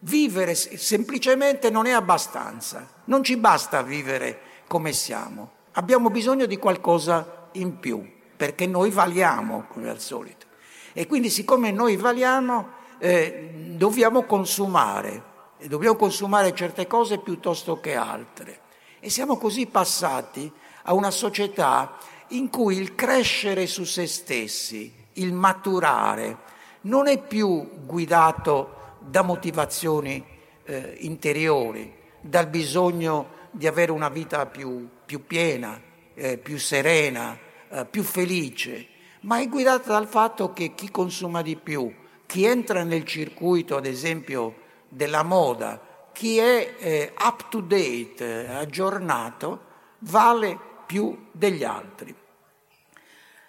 Vivere 0.00 0.54
semplicemente 0.54 1.70
non 1.70 1.86
è 1.86 1.92
abbastanza, 1.92 2.88
non 3.04 3.22
ci 3.22 3.36
basta 3.36 3.82
vivere 3.82 4.40
come 4.66 4.92
siamo, 4.92 5.50
abbiamo 5.72 6.10
bisogno 6.10 6.46
di 6.46 6.58
qualcosa 6.58 7.48
in 7.52 7.78
più, 7.78 8.04
perché 8.36 8.66
noi 8.66 8.90
valiamo 8.90 9.66
come 9.68 9.88
al 9.88 10.00
solito. 10.00 10.46
E 10.92 11.06
quindi 11.06 11.30
siccome 11.30 11.70
noi 11.70 11.96
valiamo, 11.96 12.68
eh, 12.98 13.50
dobbiamo 13.76 14.24
consumare, 14.24 15.22
e 15.58 15.68
dobbiamo 15.68 15.96
consumare 15.96 16.54
certe 16.54 16.86
cose 16.86 17.18
piuttosto 17.18 17.80
che 17.80 17.94
altre. 17.94 18.60
E 19.00 19.10
siamo 19.10 19.36
così 19.36 19.66
passati 19.66 20.50
a 20.84 20.92
una 20.94 21.10
società 21.10 21.96
in 22.28 22.50
cui 22.50 22.76
il 22.76 22.94
crescere 22.94 23.66
su 23.66 23.84
se 23.84 24.06
stessi, 24.06 24.92
il 25.14 25.32
maturare, 25.32 26.38
non 26.82 27.06
è 27.06 27.22
più 27.22 27.84
guidato 27.84 28.94
da 28.98 29.22
motivazioni 29.22 30.24
eh, 30.64 30.96
interiori, 31.00 31.94
dal 32.20 32.48
bisogno 32.48 33.34
di 33.50 33.66
avere 33.66 33.92
una 33.92 34.08
vita 34.08 34.46
più, 34.46 34.88
più 35.04 35.24
piena, 35.26 35.80
eh, 36.14 36.38
più 36.38 36.58
serena, 36.58 37.38
eh, 37.68 37.84
più 37.84 38.02
felice, 38.02 38.86
ma 39.20 39.40
è 39.40 39.48
guidato 39.48 39.90
dal 39.90 40.06
fatto 40.06 40.52
che 40.52 40.74
chi 40.74 40.90
consuma 40.90 41.42
di 41.42 41.56
più, 41.56 41.92
chi 42.26 42.44
entra 42.44 42.82
nel 42.82 43.04
circuito, 43.04 43.76
ad 43.76 43.86
esempio, 43.86 44.64
della 44.88 45.22
moda, 45.22 45.80
chi 46.12 46.38
è 46.38 46.74
eh, 46.78 47.14
up 47.18 47.48
to 47.48 47.60
date, 47.60 48.16
eh, 48.18 48.54
aggiornato, 48.54 49.60
vale 50.00 50.58
più 50.86 51.28
degli 51.32 51.64
altri. 51.64 52.14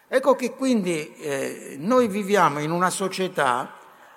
Ecco 0.09 0.35
che 0.35 0.53
quindi 0.53 1.15
eh, 1.15 1.75
noi 1.79 2.07
viviamo 2.07 2.59
in 2.59 2.71
una 2.71 2.89
società 2.89 3.75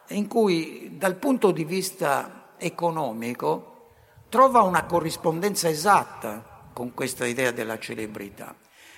in 0.09 0.27
cui 0.29 0.97
dal 0.97 1.16
punto 1.16 1.51
di 1.51 1.64
vista 1.64 2.53
economico 2.57 3.89
trova 4.29 4.62
una 4.62 4.85
corrispondenza 4.85 5.68
esatta 5.68 6.68
con 6.73 6.95
questa 6.95 7.27
idea 7.27 7.51
della 7.51 7.79
celebrità. 7.79 8.55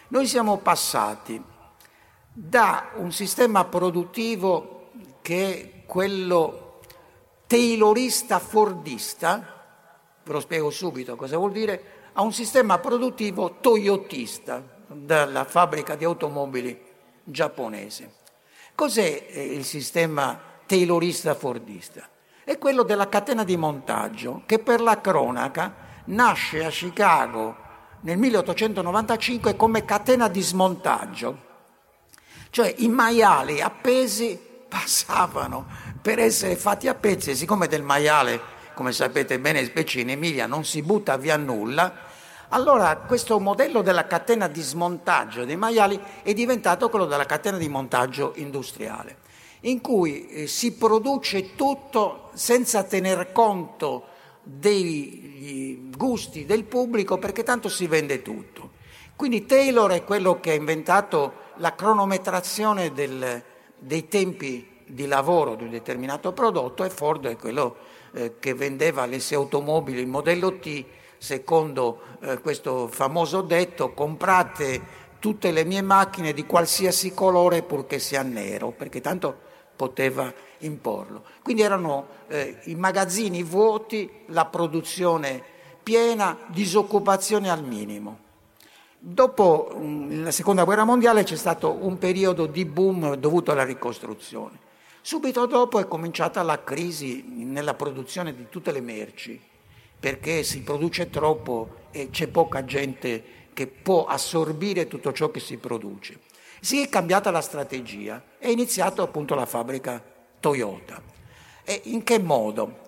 Noi 0.09 0.27
siamo 0.27 0.59
passati 0.59 1.43
da 2.31 2.91
un 2.97 3.11
sistema 3.13 3.65
produttivo 3.65 4.91
che 5.23 5.55
è 5.55 5.85
quello 5.87 6.62
taylorista 7.53 8.39
fordista, 8.39 9.47
ve 10.25 10.33
lo 10.33 10.41
spiego 10.41 10.71
subito 10.71 11.17
cosa 11.17 11.37
vuol 11.37 11.53
dire, 11.53 11.83
a 12.15 12.23
un 12.23 12.33
sistema 12.33 12.79
produttivo 12.79 13.59
toyotista 13.61 14.81
dalla 14.87 15.45
fabbrica 15.45 15.95
di 15.95 16.05
automobili 16.05 16.81
giapponese. 17.23 18.15
Cos'è 18.75 19.27
eh, 19.29 19.45
il 19.45 19.67
sistema 19.67 20.41
taylorista 20.65 21.35
fordista? 21.35 22.09
È 22.43 22.57
quello 22.57 22.85
della 22.85 23.11
catena 23.11 23.45
di 23.45 23.59
montaggio 23.59 24.45
che 24.47 24.59
per 24.59 24.81
la 24.81 25.03
cronaca 25.03 25.75
nasce 26.07 26.65
a 26.65 26.71
Chicago 26.71 27.55
nel 28.01 28.17
1895 28.17 29.57
come 29.57 29.85
catena 29.85 30.29
di 30.29 30.41
smontaggio. 30.41 31.37
Cioè 32.49 32.75
i 32.79 32.89
maiali 32.89 33.61
appesi 33.61 34.52
passavano 34.73 35.67
per 36.01 36.19
essere 36.19 36.57
fatti 36.57 36.89
a 36.89 36.95
pezzi 36.95 37.31
e 37.31 37.35
siccome 37.35 37.67
del 37.67 37.83
maiale 37.83 38.61
come 38.75 38.93
sapete 38.93 39.39
bene, 39.39 39.65
specie 39.67 40.01
in 40.01 40.09
Emilia, 40.09 40.47
non 40.47 40.65
si 40.65 40.81
butta 40.83 41.19
via 41.19 41.37
nulla, 41.37 41.93
allora 42.49 42.97
questo 42.97 43.39
modello 43.39 43.83
della 43.83 44.07
catena 44.07 44.49
di 44.49 44.63
smontaggio 44.63 45.45
dei 45.45 45.57
maiali 45.57 46.01
è 46.23 46.33
diventato 46.33 46.89
quello 46.89 47.05
della 47.05 47.27
catena 47.27 47.59
di 47.59 47.69
montaggio 47.69 48.33
industriale, 48.37 49.19
in 49.61 49.81
cui 49.81 50.27
eh, 50.27 50.47
si 50.47 50.73
produce 50.73 51.55
tutto 51.55 52.31
senza 52.33 52.83
tener 52.85 53.31
conto 53.33 54.07
dei 54.43 55.91
gusti 55.95 56.45
del 56.45 56.65
pubblico 56.65 57.19
perché 57.19 57.43
tanto 57.43 57.69
si 57.69 57.87
vende 57.87 58.23
tutto. 58.23 58.71
Quindi 59.15 59.47
Taylor 59.47 59.91
è 59.93 60.03
quello 60.03 60.41
che 60.41 60.51
ha 60.51 60.55
inventato 60.55 61.35
la 61.57 61.75
cronometrazione 61.75 62.93
del, 62.93 63.45
dei 63.83 64.07
tempi 64.07 64.69
di 64.87 65.07
lavoro 65.07 65.55
di 65.55 65.65
un 65.65 65.71
determinato 65.71 66.33
prodotto 66.33 66.85
e 66.85 66.91
Ford 66.91 67.27
è 67.27 67.37
quello 67.37 67.77
eh, 68.13 68.39
che 68.39 68.55
vendeva 68.55 69.07
le 69.07 69.21
sue 69.21 69.37
automobili, 69.37 70.01
il 70.01 70.07
modello 70.07 70.59
T, 70.59 70.85
secondo 71.19 72.01
eh, 72.21 72.39
questo 72.41 72.89
famoso 72.89 73.41
detto, 73.43 73.93
comprate 73.93 75.01
tutte 75.19 75.51
le 75.51 75.65
mie 75.65 75.83
macchine 75.83 76.33
di 76.33 76.47
qualsiasi 76.47 77.15
colore 77.15 77.63
purché 77.63 77.99
sia 77.99 78.23
nero, 78.23 78.71
perché 78.71 79.01
tanto 79.01 79.51
poteva 79.75 80.33
imporlo. 80.59 81.25
Quindi 81.43 81.63
erano 81.63 82.07
eh, 82.29 82.59
i 82.65 82.75
magazzini 82.75 83.43
vuoti, 83.43 84.11
la 84.27 84.47
produzione 84.47 85.43
piena, 85.83 86.39
disoccupazione 86.49 87.51
al 87.51 87.65
minimo. 87.65 88.22
Dopo 89.05 89.77
la 90.11 90.31
seconda 90.31 90.63
guerra 90.63 90.85
mondiale 90.85 91.25
c'è 91.25 91.35
stato 91.35 91.73
un 91.73 91.99
periodo 91.99 92.47
di 92.47 92.65
boom 92.65 93.17
dovuto 93.17 93.51
alla 93.51 93.65
ricostruzione. 93.65 94.57
Subito 95.01 95.45
dopo 95.47 95.81
è 95.81 95.89
cominciata 95.89 96.41
la 96.45 96.63
crisi 96.63 97.25
nella 97.27 97.75
produzione 97.75 98.33
di 98.33 98.47
tutte 98.49 98.71
le 98.71 98.81
merci, 98.81 99.41
perché 99.99 100.45
si 100.45 100.63
produce 100.63 101.11
troppo 101.11 101.89
e 101.91 102.11
c'è 102.11 102.29
poca 102.29 102.65
gente 102.65 103.25
che 103.53 103.67
può 103.67 104.05
assorbire 104.05 104.87
tutto 104.87 105.13
ciò 105.13 105.33
che 105.33 105.41
si 105.41 105.57
produce. 105.57 106.21
Si 106.61 106.81
è 106.81 106.89
cambiata 106.89 107.33
la 107.33 107.41
strategia, 107.41 108.23
è 108.39 108.51
iniziata 108.51 109.03
appunto 109.03 109.35
la 109.35 109.47
fabbrica 109.47 110.01
Toyota. 110.39 111.03
E 111.65 111.81
in 111.87 112.05
che 112.05 112.21
modo? 112.21 112.79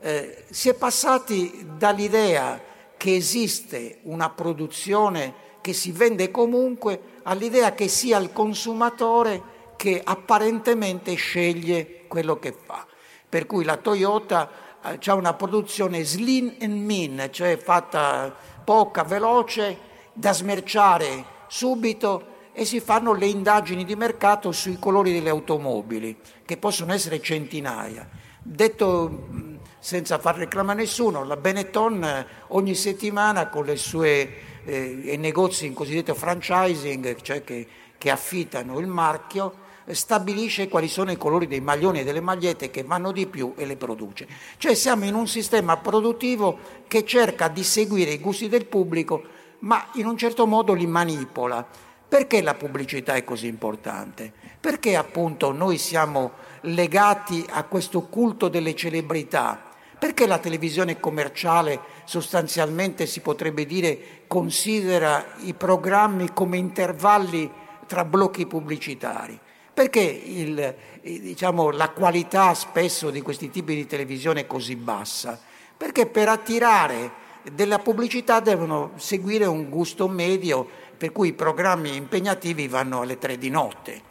Eh, 0.00 0.44
si 0.50 0.68
è 0.68 0.74
passati 0.74 1.66
dall'idea 1.78 2.60
che 2.98 3.16
esiste 3.16 4.00
una 4.02 4.28
produzione 4.28 5.48
che 5.62 5.72
si 5.72 5.92
vende 5.92 6.30
comunque 6.30 7.20
all'idea 7.22 7.72
che 7.72 7.88
sia 7.88 8.18
il 8.18 8.32
consumatore 8.32 9.42
che 9.76 10.02
apparentemente 10.04 11.14
sceglie 11.14 12.04
quello 12.08 12.38
che 12.38 12.52
fa. 12.52 12.86
Per 13.26 13.46
cui 13.46 13.64
la 13.64 13.78
Toyota 13.78 14.50
eh, 14.84 14.98
ha 15.02 15.14
una 15.14 15.32
produzione 15.32 16.04
slim 16.04 16.54
and 16.60 16.84
mean, 16.84 17.28
cioè 17.30 17.56
fatta 17.56 18.34
poca, 18.62 19.04
veloce, 19.04 19.90
da 20.12 20.32
smerciare 20.34 21.24
subito 21.46 22.26
e 22.52 22.66
si 22.66 22.80
fanno 22.80 23.14
le 23.14 23.26
indagini 23.26 23.84
di 23.84 23.96
mercato 23.96 24.52
sui 24.52 24.78
colori 24.78 25.12
delle 25.12 25.30
automobili, 25.30 26.18
che 26.44 26.58
possono 26.58 26.92
essere 26.92 27.22
centinaia. 27.22 28.06
Detto 28.42 29.60
senza 29.78 30.18
far 30.18 30.36
reclama 30.36 30.74
nessuno, 30.74 31.24
la 31.24 31.36
Benetton 31.36 32.04
eh, 32.04 32.26
ogni 32.48 32.74
settimana 32.76 33.48
con 33.48 33.64
le 33.64 33.76
sue 33.76 34.30
eh, 34.64 35.16
negozi 35.18 35.66
in 35.66 35.74
cosiddetto 35.74 36.14
franchising, 36.14 37.20
cioè 37.22 37.44
che, 37.44 37.66
che 37.98 38.10
affittano 38.10 38.78
il 38.78 38.86
marchio, 38.86 39.60
stabilisce 39.88 40.68
quali 40.68 40.88
sono 40.88 41.10
i 41.10 41.16
colori 41.16 41.46
dei 41.46 41.60
maglioni 41.60 42.00
e 42.00 42.04
delle 42.04 42.20
magliette 42.20 42.70
che 42.70 42.84
vanno 42.84 43.12
di 43.12 43.26
più 43.26 43.54
e 43.56 43.66
le 43.66 43.76
produce. 43.76 44.26
Cioè 44.56 44.74
siamo 44.74 45.04
in 45.04 45.14
un 45.14 45.26
sistema 45.26 45.76
produttivo 45.76 46.58
che 46.86 47.04
cerca 47.04 47.48
di 47.48 47.64
seguire 47.64 48.12
i 48.12 48.20
gusti 48.20 48.48
del 48.48 48.66
pubblico, 48.66 49.22
ma 49.60 49.88
in 49.94 50.06
un 50.06 50.16
certo 50.16 50.46
modo 50.46 50.72
li 50.72 50.86
manipola. 50.86 51.66
Perché 52.08 52.42
la 52.42 52.54
pubblicità 52.54 53.14
è 53.14 53.24
così 53.24 53.46
importante? 53.46 54.32
Perché 54.60 54.96
appunto 54.96 55.50
noi 55.50 55.78
siamo 55.78 56.32
legati 56.62 57.44
a 57.48 57.64
questo 57.64 58.02
culto 58.02 58.48
delle 58.48 58.74
celebrità? 58.76 59.71
Perché 60.02 60.26
la 60.26 60.38
televisione 60.38 60.98
commerciale 60.98 61.78
sostanzialmente 62.06 63.06
si 63.06 63.20
potrebbe 63.20 63.64
dire 63.64 64.24
considera 64.26 65.24
i 65.44 65.54
programmi 65.54 66.32
come 66.32 66.56
intervalli 66.56 67.48
tra 67.86 68.04
blocchi 68.04 68.48
pubblicitari? 68.48 69.38
Perché 69.72 70.00
il, 70.00 70.74
diciamo, 71.02 71.70
la 71.70 71.90
qualità 71.90 72.52
spesso 72.54 73.10
di 73.10 73.22
questi 73.22 73.48
tipi 73.48 73.76
di 73.76 73.86
televisione 73.86 74.40
è 74.40 74.46
così 74.48 74.74
bassa? 74.74 75.38
Perché 75.76 76.06
per 76.06 76.28
attirare 76.28 77.12
della 77.52 77.78
pubblicità 77.78 78.40
devono 78.40 78.94
seguire 78.96 79.44
un 79.44 79.68
gusto 79.68 80.08
medio, 80.08 80.68
per 80.96 81.12
cui 81.12 81.28
i 81.28 81.32
programmi 81.32 81.94
impegnativi 81.94 82.66
vanno 82.66 83.02
alle 83.02 83.18
tre 83.18 83.38
di 83.38 83.50
notte. 83.50 84.02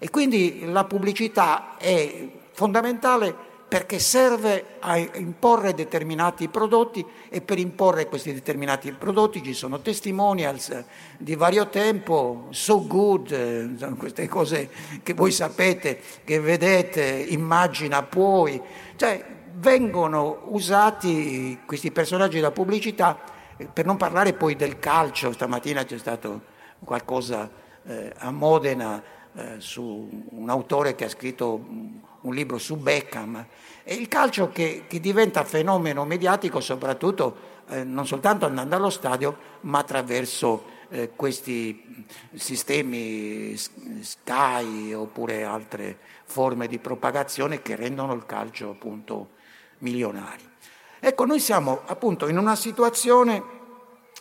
E 0.00 0.10
quindi 0.10 0.64
la 0.64 0.82
pubblicità 0.82 1.76
è 1.76 2.30
fondamentale 2.50 3.45
perché 3.68 3.98
serve 3.98 4.76
a 4.78 4.96
imporre 4.96 5.74
determinati 5.74 6.48
prodotti 6.48 7.04
e 7.28 7.40
per 7.40 7.58
imporre 7.58 8.06
questi 8.06 8.32
determinati 8.32 8.92
prodotti 8.92 9.42
ci 9.42 9.54
sono 9.54 9.80
testimonials 9.80 10.84
di 11.18 11.34
vario 11.34 11.68
tempo, 11.68 12.46
so 12.50 12.86
good, 12.86 13.32
eh, 13.32 13.94
queste 13.96 14.28
cose 14.28 14.70
che 15.02 15.14
voi 15.14 15.32
sapete, 15.32 16.00
che 16.22 16.38
vedete, 16.38 17.02
immagina 17.02 18.04
puoi, 18.04 18.60
cioè 18.94 19.24
vengono 19.54 20.42
usati 20.46 21.60
questi 21.66 21.90
personaggi 21.90 22.36
della 22.36 22.52
pubblicità 22.52 23.18
per 23.72 23.84
non 23.84 23.96
parlare 23.96 24.34
poi 24.34 24.54
del 24.54 24.78
calcio, 24.78 25.32
stamattina 25.32 25.84
c'è 25.84 25.98
stato 25.98 26.42
qualcosa 26.84 27.50
eh, 27.84 28.12
a 28.18 28.30
Modena 28.30 29.02
eh, 29.36 29.54
su 29.58 30.26
un 30.30 30.50
autore 30.50 30.94
che 30.94 31.04
ha 31.04 31.08
scritto 31.08 31.64
un 32.20 32.34
libro 32.34 32.58
su 32.58 32.76
Beckham. 32.76 33.46
E 33.84 33.94
il 33.94 34.08
calcio 34.08 34.50
che, 34.50 34.84
che 34.88 34.98
diventa 34.98 35.44
fenomeno 35.44 36.04
mediatico 36.04 36.60
soprattutto 36.60 37.54
eh, 37.68 37.84
non 37.84 38.06
soltanto 38.06 38.46
andando 38.46 38.76
allo 38.76 38.90
stadio, 38.90 39.36
ma 39.62 39.78
attraverso 39.78 40.74
eh, 40.88 41.10
questi 41.16 42.06
sistemi 42.34 43.56
Sky 43.56 44.92
oppure 44.92 45.44
altre 45.44 45.98
forme 46.24 46.66
di 46.68 46.78
propagazione 46.78 47.62
che 47.62 47.76
rendono 47.76 48.14
il 48.14 48.24
calcio 48.26 48.70
appunto 48.70 49.30
milionario. 49.78 50.54
Ecco, 50.98 51.24
noi 51.24 51.40
siamo 51.40 51.82
appunto 51.86 52.28
in 52.28 52.38
una 52.38 52.56
situazione 52.56 53.42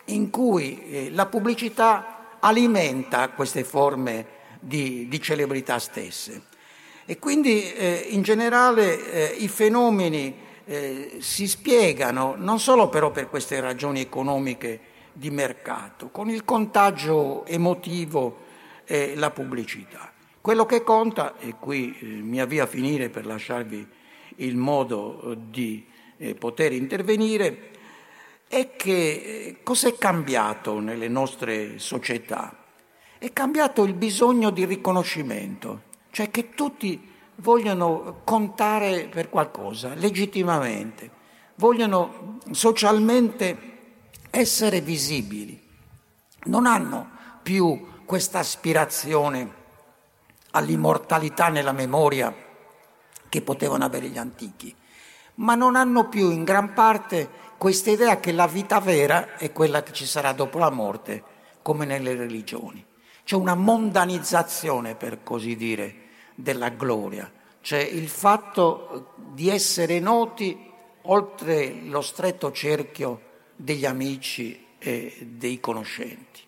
in 0.06 0.30
cui 0.30 0.84
eh, 0.88 1.12
la 1.12 1.26
pubblicità 1.26 2.38
alimenta 2.40 3.30
queste 3.30 3.64
forme 3.64 4.35
di, 4.66 5.08
di 5.08 5.22
celebrità 5.22 5.78
stesse. 5.78 6.42
E 7.06 7.20
quindi 7.20 7.72
eh, 7.72 8.08
in 8.10 8.24
generale 8.24 9.12
eh, 9.12 9.36
i 9.38 9.48
fenomeni 9.48 10.34
eh, 10.66 11.18
si 11.20 11.48
spiegano 11.48 12.34
non 12.36 12.60
solo 12.60 12.90
però 12.90 13.12
per 13.12 13.30
queste 13.30 13.60
ragioni 13.60 14.02
economiche 14.02 14.80
di 15.14 15.30
mercato, 15.30 16.10
con 16.10 16.30
il 16.30 16.44
contagio 16.44 17.46
emotivo 17.46 18.44
e 18.86 19.14
la 19.16 19.30
pubblicità. 19.30 20.12
Quello 20.42 20.66
che 20.66 20.84
conta, 20.84 21.38
e 21.40 21.56
qui 21.60 21.96
eh, 22.00 22.06
mi 22.06 22.42
avvio 22.42 22.64
a 22.64 22.68
finire 22.68 23.10
per 23.10 23.28
lasciarvi 23.28 23.88
il 24.38 24.58
modo 24.58 25.32
eh, 25.32 25.38
di 25.50 25.86
eh, 26.18 26.34
poter 26.34 26.74
intervenire, 26.74 27.70
è 28.48 28.76
che 28.76 29.58
cos'è 29.64 29.96
cambiato 29.96 30.80
nelle 30.80 31.08
nostre 31.08 31.78
società? 31.78 32.65
È 33.18 33.32
cambiato 33.32 33.84
il 33.84 33.94
bisogno 33.94 34.50
di 34.50 34.66
riconoscimento, 34.66 35.84
cioè 36.12 36.30
che 36.30 36.50
tutti 36.52 37.14
vogliono 37.36 38.22
contare 38.24 39.08
per 39.08 39.30
qualcosa, 39.30 39.94
legittimamente, 39.96 41.10
vogliono 41.56 42.38
socialmente 42.52 43.74
essere 44.30 44.82
visibili, 44.82 45.62
non 46.46 46.66
hanno 46.66 47.10
più 47.42 48.04
questa 48.06 48.40
aspirazione 48.40 49.64
all'immortalità 50.52 51.50
nella 51.50 51.72
memoria 51.72 52.34
che 53.28 53.42
potevano 53.42 53.84
avere 53.84 54.08
gli 54.08 54.18
antichi, 54.18 54.74
ma 55.36 55.56
non 55.56 55.76
hanno 55.76 56.08
più 56.08 56.32
in 56.32 56.44
gran 56.44 56.74
parte 56.74 57.44
questa 57.58 57.92
idea 57.92 58.20
che 58.20 58.32
la 58.32 58.48
vita 58.48 58.80
vera 58.80 59.36
è 59.38 59.52
quella 59.52 59.84
che 59.84 59.92
ci 59.92 60.06
sarà 60.06 60.34
dopo 60.34 60.58
la 60.60 60.70
morte, 60.70 61.24
come 61.62 61.86
nelle 61.86 62.16
religioni. 62.16 62.86
C'è 63.26 63.36
una 63.36 63.56
mondanizzazione, 63.56 64.94
per 64.94 65.24
così 65.24 65.56
dire, 65.56 65.96
della 66.36 66.70
gloria, 66.70 67.32
cioè 67.62 67.80
il 67.80 68.08
fatto 68.08 69.14
di 69.34 69.50
essere 69.50 70.00
noti 70.00 70.72
oltre 71.08 71.74
lo 71.86 72.02
stretto 72.02 72.52
cerchio 72.52 73.22
degli 73.56 73.84
amici 73.84 74.68
e 74.78 75.18
dei 75.22 75.60
conoscenti. 75.60 76.42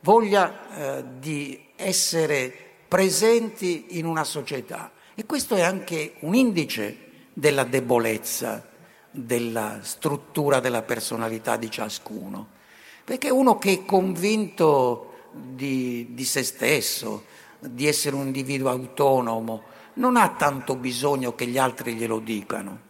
Voglia 0.00 0.98
eh, 0.98 1.04
di 1.20 1.68
essere 1.76 2.52
presenti 2.88 3.98
in 3.98 4.06
una 4.06 4.24
società. 4.24 4.90
E 5.14 5.24
questo 5.24 5.54
è 5.54 5.62
anche 5.62 6.14
un 6.20 6.34
indice 6.34 7.28
della 7.32 7.62
debolezza 7.62 8.70
della 9.12 9.78
struttura 9.82 10.58
della 10.58 10.82
personalità 10.82 11.56
di 11.56 11.70
ciascuno. 11.70 12.48
Perché 13.04 13.30
uno 13.30 13.56
che 13.56 13.72
è 13.72 13.84
convinto 13.84 15.12
di, 15.36 16.08
di 16.10 16.24
se 16.24 16.42
stesso, 16.42 17.24
di 17.58 17.86
essere 17.86 18.16
un 18.16 18.26
individuo 18.26 18.70
autonomo, 18.70 19.62
non 19.94 20.16
ha 20.16 20.30
tanto 20.30 20.76
bisogno 20.76 21.34
che 21.34 21.46
gli 21.46 21.58
altri 21.58 21.94
glielo 21.94 22.18
dicano. 22.18 22.80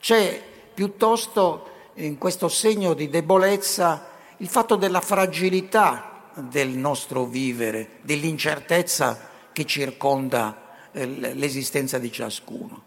C'è 0.00 0.42
piuttosto 0.74 1.70
in 1.94 2.18
questo 2.18 2.48
segno 2.48 2.94
di 2.94 3.08
debolezza 3.08 4.08
il 4.38 4.48
fatto 4.48 4.76
della 4.76 5.00
fragilità 5.00 6.30
del 6.34 6.68
nostro 6.68 7.24
vivere, 7.24 7.98
dell'incertezza 8.02 9.28
che 9.52 9.64
circonda 9.64 10.90
eh, 10.92 11.06
l'esistenza 11.06 11.98
di 11.98 12.12
ciascuno. 12.12 12.84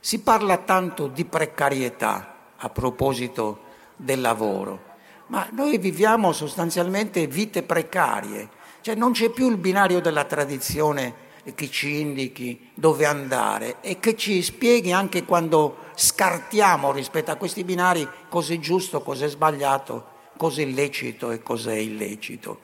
Si 0.00 0.20
parla 0.20 0.58
tanto 0.58 1.06
di 1.06 1.24
precarietà 1.24 2.52
a 2.56 2.68
proposito 2.70 3.60
del 3.96 4.20
lavoro 4.20 4.92
ma 5.26 5.48
noi 5.52 5.78
viviamo 5.78 6.32
sostanzialmente 6.32 7.26
vite 7.26 7.62
precarie, 7.62 8.48
cioè 8.80 8.94
non 8.94 9.12
c'è 9.12 9.30
più 9.30 9.48
il 9.48 9.56
binario 9.56 10.00
della 10.00 10.24
tradizione 10.24 11.22
che 11.54 11.70
ci 11.70 12.00
indichi 12.00 12.70
dove 12.74 13.04
andare 13.04 13.76
e 13.80 13.98
che 14.00 14.16
ci 14.16 14.42
spieghi 14.42 14.92
anche 14.92 15.24
quando 15.24 15.76
scartiamo 15.94 16.92
rispetto 16.92 17.30
a 17.30 17.36
questi 17.36 17.64
binari 17.64 18.06
cos'è 18.28 18.58
giusto, 18.58 19.02
cos'è 19.02 19.28
sbagliato, 19.28 20.06
cos'è 20.36 20.64
lecito 20.64 21.30
e 21.30 21.42
cos'è 21.42 21.74
illecito. 21.74 22.60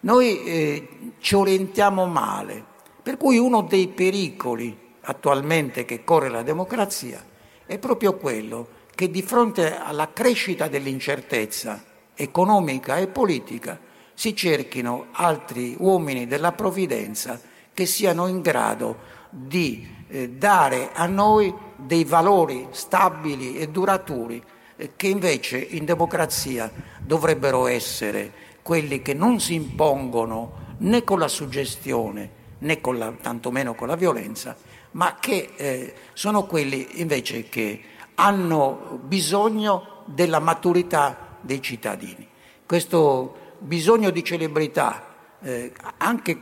Noi 0.00 0.42
eh, 0.44 0.88
ci 1.18 1.34
orientiamo 1.34 2.06
male, 2.06 2.64
per 3.02 3.16
cui 3.16 3.38
uno 3.38 3.62
dei 3.62 3.88
pericoli 3.88 4.88
attualmente 5.02 5.84
che 5.84 6.04
corre 6.04 6.28
la 6.28 6.42
democrazia 6.42 7.24
è 7.66 7.78
proprio 7.78 8.16
quello 8.16 8.68
che 8.94 9.10
di 9.10 9.22
fronte 9.22 9.78
alla 9.78 10.12
crescita 10.12 10.68
dell'incertezza 10.68 11.84
economica 12.20 12.98
e 12.98 13.08
politica 13.08 13.78
si 14.14 14.36
cerchino 14.36 15.06
altri 15.12 15.74
uomini 15.78 16.26
della 16.26 16.52
provvidenza 16.52 17.40
che 17.72 17.86
siano 17.86 18.26
in 18.26 18.42
grado 18.42 18.98
di 19.30 19.88
eh, 20.08 20.28
dare 20.30 20.90
a 20.92 21.06
noi 21.06 21.54
dei 21.76 22.04
valori 22.04 22.68
stabili 22.70 23.56
e 23.56 23.68
duraturi 23.68 24.42
eh, 24.76 24.90
che 24.96 25.06
invece 25.06 25.58
in 25.58 25.84
democrazia 25.84 26.70
dovrebbero 26.98 27.66
essere 27.66 28.32
quelli 28.62 29.00
che 29.00 29.14
non 29.14 29.40
si 29.40 29.54
impongono 29.54 30.68
né 30.78 31.02
con 31.04 31.18
la 31.18 31.28
suggestione 31.28 32.38
né 32.58 32.80
con 32.80 32.98
la, 32.98 33.12
tantomeno 33.18 33.74
con 33.74 33.88
la 33.88 33.96
violenza, 33.96 34.56
ma 34.92 35.16
che 35.18 35.52
eh, 35.56 35.94
sono 36.12 36.44
quelli 36.44 37.00
invece 37.00 37.48
che 37.48 37.80
hanno 38.16 39.00
bisogno 39.02 40.02
della 40.04 40.40
maturità 40.40 41.29
dei 41.40 41.60
cittadini. 41.60 42.26
Questo 42.66 43.54
bisogno 43.58 44.10
di 44.10 44.24
celebrità, 44.24 45.04
eh, 45.42 45.72
anche 45.98 46.38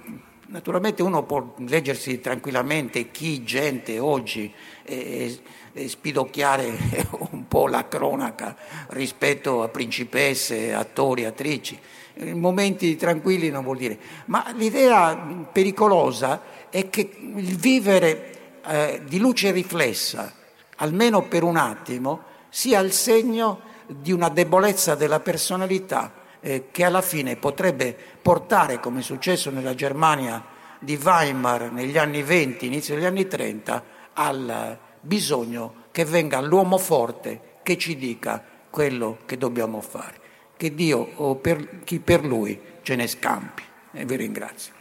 naturalmente 0.48 1.02
uno 1.02 1.24
può 1.24 1.54
leggersi 1.58 2.20
tranquillamente 2.20 3.10
chi 3.10 3.42
gente 3.44 3.98
oggi 3.98 4.52
e, 4.82 5.38
e 5.72 5.88
spidocchiare 5.88 7.06
un 7.30 7.46
po' 7.46 7.66
la 7.66 7.86
cronaca 7.88 8.56
rispetto 8.88 9.62
a 9.62 9.68
principesse, 9.68 10.72
attori, 10.72 11.24
attrici. 11.24 11.78
In 12.20 12.40
momenti 12.40 12.96
tranquilli 12.96 13.48
non 13.48 13.62
vuol 13.62 13.76
dire, 13.76 13.98
ma 14.26 14.50
l'idea 14.54 15.14
pericolosa 15.52 16.42
è 16.68 16.88
che 16.90 17.10
il 17.20 17.56
vivere 17.56 18.60
eh, 18.66 19.02
di 19.06 19.18
luce 19.18 19.52
riflessa, 19.52 20.32
almeno 20.76 21.22
per 21.22 21.44
un 21.44 21.56
attimo, 21.56 22.24
sia 22.48 22.80
il 22.80 22.92
segno 22.92 23.60
di 23.88 24.12
una 24.12 24.28
debolezza 24.28 24.94
della 24.94 25.20
personalità 25.20 26.12
eh, 26.40 26.68
che 26.70 26.84
alla 26.84 27.02
fine 27.02 27.36
potrebbe 27.36 27.96
portare, 28.20 28.80
come 28.80 29.00
è 29.00 29.02
successo 29.02 29.50
nella 29.50 29.74
Germania 29.74 30.44
di 30.78 30.98
Weimar 31.02 31.72
negli 31.72 31.98
anni 31.98 32.22
20, 32.22 32.66
inizio 32.66 32.94
degli 32.94 33.04
anni 33.04 33.26
30, 33.26 33.84
al 34.14 34.78
bisogno 35.00 35.86
che 35.90 36.04
venga 36.04 36.40
l'uomo 36.40 36.78
forte 36.78 37.40
che 37.62 37.76
ci 37.76 37.96
dica 37.96 38.44
quello 38.70 39.18
che 39.24 39.36
dobbiamo 39.36 39.80
fare. 39.80 40.26
Che 40.56 40.74
Dio 40.74 41.12
o 41.16 41.36
per 41.36 41.82
chi 41.84 42.00
per 42.00 42.24
lui 42.24 42.60
ce 42.82 42.96
ne 42.96 43.06
scampi. 43.06 43.62
E 43.92 44.04
vi 44.04 44.16
ringrazio. 44.16 44.77